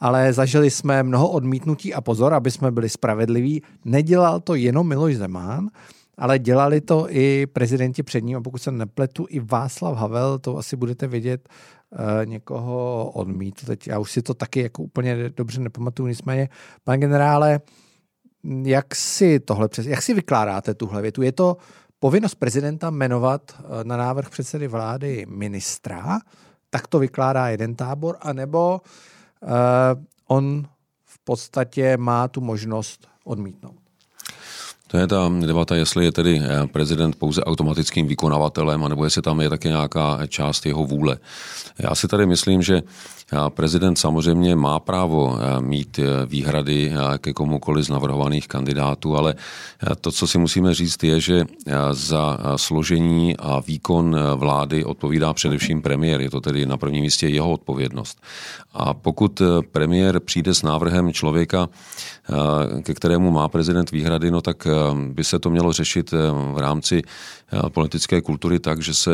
ale 0.00 0.32
zažili 0.32 0.70
jsme 0.70 1.02
mnoho 1.02 1.28
odmítnutí 1.28 1.94
a 1.94 2.00
pozor, 2.00 2.34
aby 2.34 2.50
jsme 2.50 2.70
byli 2.70 2.88
spravedliví, 2.88 3.62
nedělal 3.84 4.40
to 4.40 4.54
jenom 4.54 4.88
Miloš 4.88 5.16
Zeman, 5.16 5.68
ale 6.18 6.38
dělali 6.38 6.80
to 6.80 7.06
i 7.10 7.46
prezidenti 7.46 8.02
před 8.02 8.24
ním 8.24 8.36
a 8.36 8.40
pokud 8.40 8.58
se 8.58 8.72
nepletu, 8.72 9.26
i 9.28 9.40
Václav 9.40 9.96
Havel, 9.98 10.38
to 10.38 10.58
asi 10.58 10.76
budete 10.76 11.06
vědět, 11.06 11.48
někoho 12.24 13.10
odmítl. 13.14 13.66
Teď 13.66 13.86
já 13.86 13.98
už 13.98 14.12
si 14.12 14.22
to 14.22 14.34
taky 14.34 14.60
jako 14.62 14.82
úplně 14.82 15.30
dobře 15.36 15.60
nepamatuju, 15.60 16.08
nicméně, 16.08 16.48
pan 16.84 17.00
generále, 17.00 17.60
jak 18.44 18.94
si 18.94 19.40
tohle 19.40 19.68
přes, 19.68 19.86
jak 19.86 20.02
si 20.02 20.14
vykládáte 20.14 20.74
tuhle 20.74 21.02
větu? 21.02 21.22
Je 21.22 21.32
to 21.32 21.56
povinnost 21.98 22.34
prezidenta 22.34 22.90
jmenovat 22.90 23.42
eh, 23.58 23.84
na 23.84 23.96
návrh 23.96 24.30
předsedy 24.30 24.68
vlády 24.68 25.26
ministra, 25.28 26.18
tak 26.70 26.86
to 26.86 26.98
vykládá 26.98 27.48
jeden 27.48 27.74
tábor, 27.74 28.16
anebo 28.20 28.80
uh, 29.42 29.48
on 30.26 30.64
v 31.04 31.18
podstatě 31.24 31.96
má 31.96 32.28
tu 32.28 32.40
možnost 32.40 33.08
odmítnout? 33.24 33.81
To 34.92 34.98
je 34.98 35.06
ta 35.06 35.32
debata, 35.46 35.76
jestli 35.76 36.04
je 36.04 36.12
tedy 36.12 36.40
eh, 36.44 36.66
prezident 36.66 37.16
pouze 37.16 37.44
automatickým 37.44 38.06
vykonavatelem, 38.06 38.84
anebo 38.84 39.04
jestli 39.04 39.22
tam 39.22 39.40
je 39.40 39.48
také 39.48 39.68
nějaká 39.68 40.20
část 40.28 40.66
jeho 40.66 40.84
vůle. 40.84 41.18
Já 41.78 41.94
si 41.94 42.08
tady 42.08 42.26
myslím, 42.26 42.62
že 42.62 42.82
Prezident 43.48 43.96
samozřejmě 43.96 44.56
má 44.56 44.80
právo 44.80 45.38
eh, 45.38 45.60
mít 45.60 45.98
eh, 45.98 46.26
výhrady 46.26 46.92
eh, 46.92 47.18
ke 47.18 47.32
komukoli 47.32 47.82
z 47.82 47.88
navrhovaných 47.88 48.48
kandidátů, 48.48 49.16
ale 49.16 49.34
to, 50.00 50.12
co 50.12 50.26
si 50.26 50.38
musíme 50.38 50.74
říct, 50.74 51.04
je, 51.04 51.20
že 51.20 51.44
za 51.90 52.38
složení 52.56 53.36
a 53.36 53.60
výkon 53.60 54.16
vlády 54.34 54.84
odpovídá 54.84 55.32
především 55.32 55.82
premiér. 55.82 56.20
Je 56.20 56.30
to 56.30 56.40
tedy 56.40 56.66
na 56.66 56.76
prvním 56.76 57.02
místě 57.02 57.28
jeho 57.28 57.50
odpovědnost. 57.50 58.22
A 58.72 58.94
pokud 58.94 59.42
premiér 59.72 60.20
přijde 60.20 60.54
s 60.54 60.62
návrhem 60.62 61.12
člověka, 61.12 61.68
ke 62.82 62.94
kterému 62.94 63.30
má 63.30 63.48
prezident 63.48 63.90
výhrady, 63.90 64.30
no 64.30 64.40
tak 64.40 64.66
by 64.94 65.24
se 65.24 65.38
to 65.38 65.50
mělo 65.50 65.72
řešit 65.72 66.12
v 66.52 66.58
rámci 66.58 67.02
politické 67.68 68.20
kultury 68.20 68.58
tak, 68.58 68.82
že 68.82 68.94
se 68.94 69.10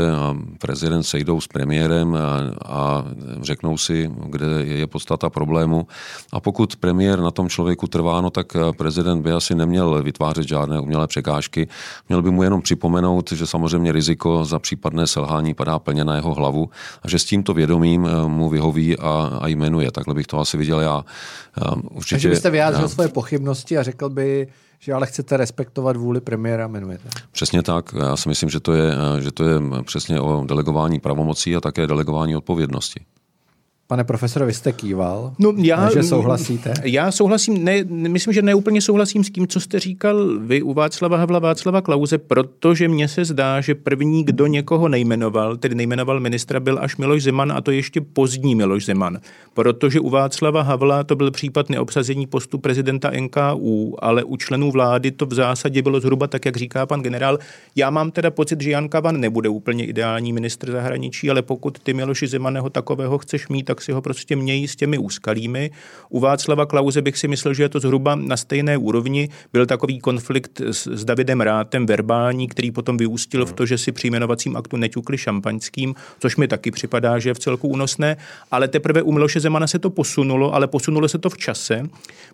prezident 0.58 1.02
sejdou 1.02 1.40
s 1.40 1.46
premiérem 1.46 2.18
a 2.64 3.04
řeknou 3.42 3.78
si, 3.78 4.10
kde 4.26 4.46
je 4.64 4.86
podstata 4.86 5.30
problému. 5.30 5.86
A 6.32 6.40
pokud 6.40 6.76
premiér 6.76 7.20
na 7.20 7.30
tom 7.30 7.48
člověku 7.48 7.86
trvá, 7.86 8.20
no 8.20 8.30
tak 8.30 8.56
prezident 8.76 9.22
by 9.22 9.32
asi 9.32 9.54
neměl 9.54 10.02
vytvářet 10.02 10.48
žádné 10.48 10.80
umělé 10.80 11.06
překážky. 11.06 11.68
Měl 12.08 12.22
by 12.22 12.30
mu 12.30 12.42
jenom 12.42 12.62
připomenout, 12.62 13.32
že 13.32 13.46
samozřejmě 13.46 13.92
riziko 13.92 14.44
za 14.44 14.58
případné 14.58 15.06
selhání 15.06 15.54
padá 15.54 15.78
plně 15.78 16.04
na 16.04 16.16
jeho 16.16 16.34
hlavu 16.34 16.70
a 17.02 17.08
že 17.08 17.18
s 17.18 17.24
tímto 17.24 17.54
vědomím 17.54 18.08
mu 18.26 18.48
vyhoví 18.48 18.98
a, 18.98 19.38
a 19.40 19.48
jmenuje. 19.48 19.90
Takhle 19.90 20.14
bych 20.14 20.26
to 20.26 20.38
asi 20.38 20.56
viděl 20.56 20.80
já. 20.80 21.04
Určitě, 21.90 22.14
Takže 22.14 22.28
byste 22.28 22.50
vyjádřil 22.50 22.84
já, 22.84 22.88
svoje 22.88 23.08
pochybnosti 23.08 23.78
a 23.78 23.82
řekl 23.82 24.08
by, 24.08 24.48
že 24.78 24.92
ale 24.92 25.06
chcete 25.06 25.36
respektovat 25.36 25.96
vůli 25.96 26.20
premiéra, 26.20 26.64
jmenujete. 26.64 27.08
Přesně 27.32 27.62
tak. 27.62 27.94
Já 27.98 28.16
si 28.28 28.46
myslím, 28.46 28.50
že 28.50 28.60
to 28.60 28.72
je, 28.72 28.92
že 29.20 29.32
to 29.32 29.44
je 29.44 29.60
přesně 29.82 30.20
o 30.20 30.44
delegování 30.44 31.00
pravomocí 31.00 31.56
a 31.56 31.60
také 31.60 31.86
delegování 31.86 32.36
odpovědnosti. 32.36 33.00
Pane 33.90 34.04
profesore, 34.04 34.46
vy 34.46 34.52
jste 34.52 34.72
kýval, 34.72 35.32
no, 35.38 35.54
já, 35.56 35.90
že 35.92 36.02
souhlasíte? 36.02 36.74
Já 36.84 37.12
souhlasím, 37.12 37.64
ne, 37.64 37.84
myslím, 37.84 38.34
že 38.34 38.42
neúplně 38.42 38.80
souhlasím 38.80 39.24
s 39.24 39.30
tím, 39.30 39.46
co 39.46 39.60
jste 39.60 39.78
říkal 39.78 40.38
vy 40.38 40.62
u 40.62 40.74
Václava 40.74 41.16
Havla, 41.16 41.38
Václava 41.38 41.80
Klauze, 41.80 42.18
protože 42.18 42.88
mně 42.88 43.08
se 43.08 43.24
zdá, 43.24 43.60
že 43.60 43.74
první, 43.74 44.24
kdo 44.24 44.46
někoho 44.46 44.88
nejmenoval, 44.88 45.56
tedy 45.56 45.74
nejmenoval 45.74 46.20
ministra, 46.20 46.60
byl 46.60 46.78
až 46.80 46.96
Miloš 46.96 47.22
Zeman 47.22 47.52
a 47.52 47.60
to 47.60 47.70
ještě 47.70 48.00
pozdní 48.00 48.54
Miloš 48.54 48.84
Zeman. 48.84 49.18
Protože 49.54 50.00
u 50.00 50.10
Václava 50.10 50.62
Havla 50.62 51.04
to 51.04 51.16
byl 51.16 51.30
případ 51.30 51.70
neobsazení 51.70 52.26
postu 52.26 52.58
prezidenta 52.58 53.10
NKU, 53.20 53.96
ale 53.98 54.24
u 54.24 54.36
členů 54.36 54.70
vlády 54.70 55.10
to 55.10 55.26
v 55.26 55.34
zásadě 55.34 55.82
bylo 55.82 56.00
zhruba 56.00 56.26
tak, 56.26 56.44
jak 56.44 56.56
říká 56.56 56.86
pan 56.86 57.02
generál. 57.02 57.38
Já 57.76 57.90
mám 57.90 58.10
teda 58.10 58.30
pocit, 58.30 58.60
že 58.60 58.70
Jan 58.70 58.88
Kavan 58.88 59.20
nebude 59.20 59.48
úplně 59.48 59.86
ideální 59.86 60.32
ministr 60.32 60.70
zahraničí, 60.70 61.30
ale 61.30 61.42
pokud 61.42 61.78
ty 61.78 61.94
Miloši 61.94 62.26
Zemaného 62.26 62.70
takového 62.70 63.18
chceš 63.18 63.48
mít, 63.48 63.62
tak 63.62 63.77
tak 63.78 63.84
si 63.84 63.92
ho 63.92 64.02
prostě 64.02 64.36
mějí 64.36 64.68
s 64.68 64.76
těmi 64.76 64.98
úskalími. 64.98 65.70
U 66.08 66.20
Václava 66.20 66.66
Klauze 66.66 67.02
bych 67.02 67.18
si 67.18 67.28
myslel, 67.28 67.54
že 67.54 67.62
je 67.62 67.68
to 67.68 67.80
zhruba 67.80 68.14
na 68.14 68.36
stejné 68.36 68.76
úrovni. 68.76 69.28
Byl 69.52 69.66
takový 69.66 69.98
konflikt 69.98 70.60
s, 70.60 70.86
s 70.86 71.04
Davidem 71.04 71.40
Rátem 71.40 71.86
verbální, 71.86 72.48
který 72.48 72.70
potom 72.70 72.96
vyústil 72.96 73.46
v 73.46 73.52
to, 73.52 73.66
že 73.66 73.78
si 73.78 73.92
při 73.92 74.08
jmenovacím 74.08 74.56
aktu 74.56 74.76
neťukli 74.76 75.18
šampaňským, 75.18 75.94
což 76.18 76.36
mi 76.36 76.48
taky 76.48 76.70
připadá, 76.70 77.18
že 77.18 77.30
je 77.30 77.34
v 77.34 77.38
celku 77.38 77.68
únosné, 77.68 78.16
ale 78.50 78.68
teprve 78.68 79.02
u 79.02 79.12
Miloše 79.12 79.40
Zemana 79.40 79.66
se 79.66 79.78
to 79.78 79.90
posunulo, 79.90 80.54
ale 80.54 80.66
posunulo 80.66 81.08
se 81.08 81.18
to 81.18 81.30
v 81.30 81.38
čase, 81.38 81.82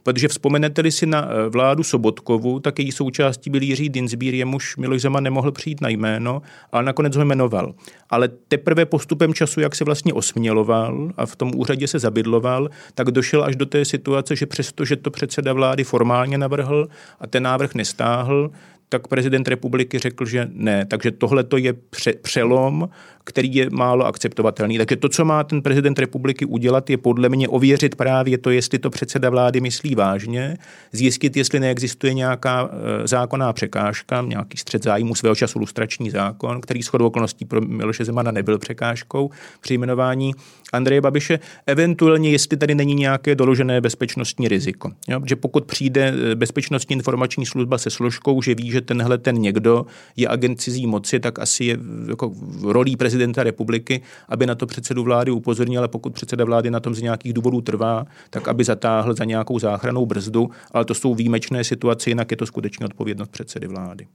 protože 0.02 0.28
vzpomenete-li 0.28 0.92
si 0.92 1.06
na 1.06 1.28
eh, 1.28 1.48
vládu 1.48 1.82
Sobotkovu, 1.82 2.60
tak 2.60 2.78
její 2.78 2.92
součástí 2.92 3.50
byl 3.50 3.62
Jiří 3.62 3.88
Dinsbír, 3.88 4.34
jemuž 4.34 4.76
Miloš 4.76 5.02
Zeman 5.02 5.24
nemohl 5.24 5.52
přijít 5.52 5.80
na 5.80 5.88
jméno, 5.88 6.42
ale 6.72 6.84
nakonec 6.84 7.16
ho 7.16 7.24
jmenoval. 7.24 7.74
Ale 8.10 8.28
teprve 8.48 8.86
postupem 8.86 9.34
času, 9.34 9.60
jak 9.60 9.74
se 9.74 9.84
vlastně 9.84 10.12
osměloval 10.12 11.12
a 11.16 11.26
tom 11.36 11.50
úřadě 11.54 11.88
se 11.88 11.98
zabydloval, 11.98 12.68
tak 12.94 13.10
došel 13.10 13.44
až 13.44 13.56
do 13.56 13.66
té 13.66 13.84
situace, 13.84 14.36
že 14.36 14.46
přesto, 14.46 14.84
že 14.84 14.96
to 14.96 15.10
předseda 15.10 15.52
vlády 15.52 15.84
formálně 15.84 16.38
navrhl 16.38 16.88
a 17.20 17.26
ten 17.26 17.42
návrh 17.42 17.74
nestáhl, 17.74 18.50
tak 18.88 19.08
prezident 19.08 19.48
republiky 19.48 19.98
řekl, 19.98 20.26
že 20.26 20.48
ne. 20.52 20.86
Takže 20.86 21.10
tohle 21.10 21.44
to 21.44 21.56
je 21.56 21.72
pře- 21.72 22.12
přelom 22.12 22.88
který 23.24 23.54
je 23.54 23.70
málo 23.70 24.06
akceptovatelný. 24.06 24.78
Takže 24.78 24.96
to, 24.96 25.08
co 25.08 25.24
má 25.24 25.44
ten 25.44 25.62
prezident 25.62 25.98
republiky 25.98 26.44
udělat, 26.44 26.90
je 26.90 26.96
podle 26.96 27.28
mě 27.28 27.48
ověřit 27.48 27.96
právě 27.96 28.38
to, 28.38 28.50
jestli 28.50 28.78
to 28.78 28.90
předseda 28.90 29.30
vlády 29.30 29.60
myslí 29.60 29.94
vážně, 29.94 30.56
zjistit, 30.92 31.36
jestli 31.36 31.60
neexistuje 31.60 32.14
nějaká 32.14 32.70
e, 33.04 33.08
zákonná 33.08 33.52
překážka, 33.52 34.22
nějaký 34.22 34.58
střed 34.58 34.84
zájmu 34.84 35.14
svého 35.14 35.34
času 35.34 35.58
lustrační 35.58 36.10
zákon, 36.10 36.60
který 36.60 36.82
shodou 36.82 37.06
okolností 37.06 37.44
pro 37.44 37.60
Miloše 37.60 38.04
Zemana 38.04 38.30
nebyl 38.30 38.58
překážkou 38.58 39.30
při 39.60 39.74
jmenování 39.74 40.32
Andreje 40.72 41.00
Babiše, 41.00 41.38
eventuálně 41.66 42.30
jestli 42.30 42.56
tady 42.56 42.74
není 42.74 42.94
nějaké 42.94 43.34
doložené 43.34 43.80
bezpečnostní 43.80 44.48
riziko. 44.48 44.90
Jo? 45.08 45.20
Že 45.24 45.36
pokud 45.36 45.64
přijde 45.64 46.14
e, 46.32 46.34
bezpečnostní 46.34 46.96
informační 46.96 47.46
služba 47.46 47.78
se 47.78 47.90
složkou, 47.90 48.42
že 48.42 48.54
ví, 48.54 48.70
že 48.70 48.80
tenhle 48.80 49.18
ten 49.18 49.36
někdo 49.36 49.86
je 50.16 50.28
agent 50.28 50.60
cizí 50.60 50.86
moci, 50.86 51.20
tak 51.20 51.38
asi 51.38 51.64
je 51.64 51.78
jako 52.08 52.32
rolí 52.62 52.96
prezidenta 52.96 53.13
prezidenta 53.14 53.42
republiky, 53.42 54.02
aby 54.28 54.46
na 54.46 54.54
to 54.54 54.66
předsedu 54.66 55.02
vlády 55.02 55.30
upozornil, 55.30 55.80
ale 55.80 55.88
pokud 55.88 56.12
předseda 56.12 56.44
vlády 56.44 56.70
na 56.70 56.80
tom 56.80 56.94
z 56.94 57.02
nějakých 57.02 57.32
důvodů 57.32 57.60
trvá, 57.60 58.04
tak 58.30 58.48
aby 58.48 58.64
zatáhl 58.64 59.14
za 59.14 59.24
nějakou 59.24 59.58
záchranou 59.58 60.06
brzdu, 60.06 60.50
ale 60.72 60.84
to 60.84 60.94
jsou 60.94 61.14
výjimečné 61.14 61.64
situace, 61.64 62.10
jinak 62.10 62.30
je 62.30 62.36
to 62.36 62.46
skutečně 62.46 62.86
odpovědnost 62.86 63.30
předsedy 63.30 63.66
vlády. 63.66 64.06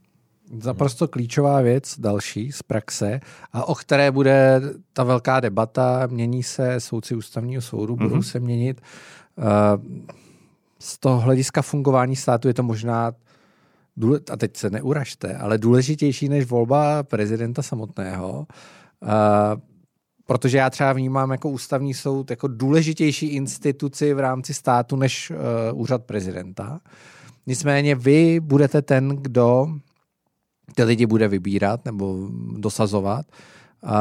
Zaprosto 0.61 1.07
klíčová 1.07 1.61
věc 1.61 1.95
další 1.99 2.51
z 2.51 2.63
praxe, 2.63 3.19
a 3.53 3.65
o 3.65 3.75
které 3.75 4.11
bude 4.11 4.61
ta 4.93 5.03
velká 5.03 5.39
debata, 5.39 6.07
mění 6.07 6.43
se 6.43 6.79
soudci 6.79 7.15
ústavního 7.15 7.61
soudu, 7.61 7.95
budou 7.95 8.15
mm-hmm. 8.15 8.31
se 8.31 8.39
měnit. 8.39 8.81
Eh, 8.81 9.43
z 10.79 10.97
toho 10.97 11.19
hlediska 11.19 11.61
fungování 11.61 12.15
státu 12.15 12.47
je 12.47 12.53
to 12.53 12.63
možná 12.63 13.11
a 14.31 14.37
teď 14.37 14.57
se 14.57 14.69
neuražte, 14.69 15.35
ale 15.35 15.57
důležitější 15.57 16.29
než 16.29 16.45
volba 16.45 17.03
prezidenta 17.03 17.61
samotného, 17.61 18.39
Uh, 18.39 18.78
protože 20.25 20.57
já 20.57 20.69
třeba 20.69 20.93
vnímám 20.93 21.31
jako 21.31 21.49
ústavní 21.49 21.93
soud 21.93 22.29
jako 22.29 22.47
důležitější 22.47 23.27
instituci 23.27 24.13
v 24.13 24.19
rámci 24.19 24.53
státu 24.53 24.95
než 24.95 25.31
uh, 25.31 25.37
úřad 25.81 26.03
prezidenta. 26.03 26.79
Nicméně 27.47 27.95
vy 27.95 28.39
budete 28.39 28.81
ten, 28.81 29.09
kdo 29.09 29.67
ty 30.75 30.83
lidi 30.83 31.05
bude 31.05 31.27
vybírat 31.27 31.85
nebo 31.85 32.29
dosazovat. 32.57 33.25
Uh, 33.83 33.91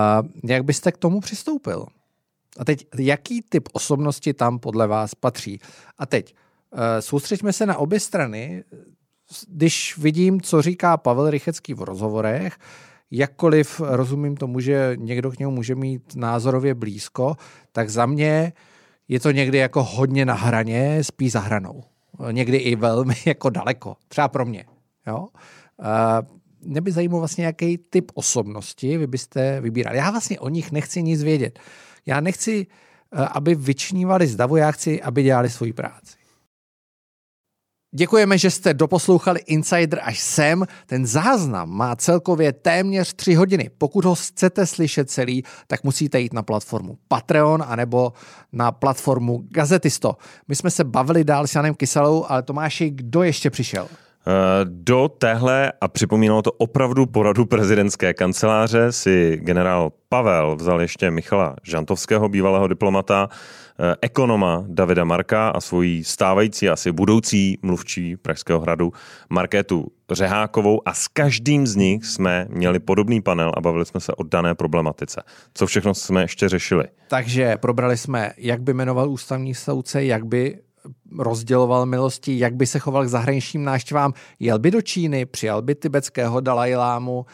jak 0.44 0.64
byste 0.64 0.92
k 0.92 0.98
tomu 0.98 1.20
přistoupil? 1.20 1.86
A 2.58 2.64
teď, 2.64 2.86
jaký 2.98 3.42
typ 3.42 3.68
osobnosti 3.72 4.34
tam 4.34 4.58
podle 4.58 4.86
vás 4.86 5.14
patří? 5.14 5.60
A 5.98 6.06
teď, 6.06 6.34
uh, 6.72 6.80
soustřeďme 7.00 7.52
se 7.52 7.66
na 7.66 7.78
obě 7.78 8.00
strany. 8.00 8.64
Když 9.48 9.98
vidím, 9.98 10.40
co 10.40 10.62
říká 10.62 10.96
Pavel 10.96 11.30
Rychecký 11.30 11.74
v 11.74 11.82
rozhovorech, 11.82 12.58
jakkoliv 13.10 13.80
rozumím 13.84 14.36
tomu, 14.36 14.60
že 14.60 14.92
někdo 14.96 15.30
k 15.30 15.38
němu 15.38 15.52
může 15.52 15.74
mít 15.74 16.16
názorově 16.16 16.74
blízko, 16.74 17.36
tak 17.72 17.90
za 17.90 18.06
mě 18.06 18.52
je 19.08 19.20
to 19.20 19.30
někdy 19.30 19.58
jako 19.58 19.82
hodně 19.82 20.24
na 20.24 20.34
hraně, 20.34 21.04
spíš 21.04 21.32
za 21.32 21.40
hranou. 21.40 21.82
Někdy 22.30 22.56
i 22.56 22.76
velmi 22.76 23.14
jako 23.26 23.50
daleko. 23.50 23.96
Třeba 24.08 24.28
pro 24.28 24.46
mě. 24.46 24.64
Jo? 25.06 25.28
mě 26.60 26.80
by 26.80 26.92
zajímal 26.92 27.20
vlastně, 27.20 27.44
jaký 27.44 27.78
typ 27.78 28.10
osobnosti 28.14 28.98
vy 28.98 29.06
byste 29.06 29.60
vybírali. 29.60 29.98
Já 29.98 30.10
vlastně 30.10 30.40
o 30.40 30.48
nich 30.48 30.72
nechci 30.72 31.02
nic 31.02 31.22
vědět. 31.22 31.58
Já 32.06 32.20
nechci, 32.20 32.66
aby 33.12 33.54
vyčnívali 33.54 34.26
z 34.26 34.36
davu, 34.36 34.56
já 34.56 34.72
chci, 34.72 35.02
aby 35.02 35.22
dělali 35.22 35.50
svoji 35.50 35.72
práci. 35.72 36.17
Děkujeme, 37.94 38.38
že 38.38 38.50
jste 38.50 38.74
doposlouchali 38.74 39.40
Insider 39.40 40.00
až 40.02 40.20
sem. 40.20 40.64
Ten 40.86 41.06
záznam 41.06 41.70
má 41.70 41.96
celkově 41.96 42.52
téměř 42.52 43.14
3 43.14 43.34
hodiny. 43.34 43.70
Pokud 43.78 44.04
ho 44.04 44.14
chcete 44.14 44.66
slyšet 44.66 45.10
celý, 45.10 45.44
tak 45.66 45.84
musíte 45.84 46.20
jít 46.20 46.32
na 46.32 46.42
platformu 46.42 46.98
Patreon 47.08 47.64
anebo 47.66 48.12
na 48.52 48.72
platformu 48.72 49.44
Gazetisto. 49.50 50.16
My 50.48 50.56
jsme 50.56 50.70
se 50.70 50.84
bavili 50.84 51.24
dál 51.24 51.46
s 51.46 51.54
Janem 51.54 51.74
Kyselou, 51.74 52.24
ale 52.28 52.42
Tomáši, 52.42 52.90
kdo 52.90 53.22
ještě 53.22 53.50
přišel? 53.50 53.88
Eh, 54.28 54.64
do 54.64 55.08
téhle, 55.08 55.72
a 55.80 55.88
připomínalo 55.88 56.42
to 56.42 56.52
opravdu 56.52 57.06
poradu 57.06 57.46
prezidentské 57.46 58.14
kanceláře, 58.14 58.92
si 58.92 59.36
generál 59.42 59.92
Pavel 60.08 60.56
vzal 60.56 60.80
ještě 60.80 61.10
Michala 61.10 61.56
Žantovského, 61.62 62.28
bývalého 62.28 62.68
diplomata, 62.68 63.28
eh, 63.78 63.94
ekonoma 64.00 64.64
Davida 64.68 65.04
Marka 65.04 65.48
a 65.48 65.60
svoji 65.60 66.04
stávající, 66.04 66.68
asi 66.68 66.92
budoucí 66.92 67.58
mluvčí 67.62 68.16
Pražského 68.16 68.60
hradu 68.60 68.92
Markétu 69.30 69.86
Řehákovou 70.10 70.88
a 70.88 70.94
s 70.94 71.08
každým 71.08 71.66
z 71.66 71.76
nich 71.76 72.06
jsme 72.06 72.46
měli 72.50 72.78
podobný 72.78 73.20
panel 73.20 73.52
a 73.56 73.60
bavili 73.60 73.86
jsme 73.86 74.00
se 74.00 74.14
o 74.14 74.22
dané 74.22 74.54
problematice. 74.54 75.22
Co 75.54 75.66
všechno 75.66 75.94
jsme 75.94 76.22
ještě 76.22 76.48
řešili? 76.48 76.84
Takže 77.08 77.56
probrali 77.56 77.96
jsme, 77.96 78.32
jak 78.36 78.62
by 78.62 78.74
jmenoval 78.74 79.10
ústavní 79.10 79.54
soudce, 79.54 80.04
jak 80.04 80.26
by 80.26 80.58
rozděloval 81.18 81.86
milosti, 81.86 82.38
jak 82.38 82.54
by 82.54 82.66
se 82.66 82.78
choval 82.78 83.04
k 83.04 83.08
zahraničním 83.08 83.64
návštěvám. 83.64 84.12
Jel 84.40 84.58
by 84.58 84.70
do 84.70 84.82
Číny, 84.82 85.26
přijal 85.26 85.62
by 85.62 85.74
tibetského 85.74 86.40
Dalajlámu, 86.40 87.18
uh, 87.18 87.24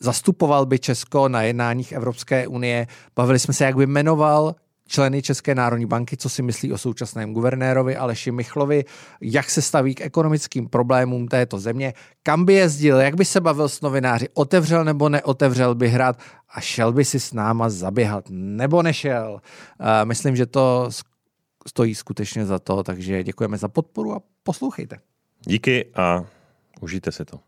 zastupoval 0.00 0.66
by 0.66 0.78
Česko 0.78 1.28
na 1.28 1.42
jednáních 1.42 1.92
Evropské 1.92 2.46
unie, 2.46 2.86
bavili 3.16 3.38
jsme 3.38 3.54
se, 3.54 3.64
jak 3.64 3.76
by 3.76 3.86
jmenoval 3.86 4.54
členy 4.88 5.22
České 5.22 5.54
národní 5.54 5.86
banky, 5.86 6.16
co 6.16 6.28
si 6.28 6.42
myslí 6.42 6.72
o 6.72 6.78
současném 6.78 7.32
guvernérovi 7.32 7.96
Aleši 7.96 8.32
Michlovi, 8.32 8.84
jak 9.20 9.50
se 9.50 9.62
staví 9.62 9.94
k 9.94 10.00
ekonomickým 10.00 10.68
problémům 10.68 11.28
této 11.28 11.58
země, 11.58 11.94
kam 12.22 12.44
by 12.44 12.54
jezdil, 12.54 13.00
jak 13.00 13.16
by 13.16 13.24
se 13.24 13.40
bavil 13.40 13.68
s 13.68 13.80
novináři, 13.80 14.28
otevřel 14.34 14.84
nebo 14.84 15.08
neotevřel 15.08 15.74
by 15.74 15.88
hrad 15.88 16.18
a 16.54 16.60
šel 16.60 16.92
by 16.92 17.04
si 17.04 17.20
s 17.20 17.32
náma 17.32 17.68
zaběhat, 17.68 18.24
nebo 18.30 18.82
nešel. 18.82 19.32
Uh, 19.80 19.86
myslím, 20.04 20.36
že 20.36 20.46
to 20.46 20.88
stojí 21.66 21.94
skutečně 21.94 22.46
za 22.46 22.58
to, 22.58 22.82
takže 22.82 23.22
děkujeme 23.22 23.58
za 23.58 23.68
podporu 23.68 24.12
a 24.12 24.22
poslouchejte. 24.42 24.98
Díky 25.46 25.92
a 25.94 26.26
Užijte 26.80 27.12
si 27.12 27.24
to. 27.24 27.40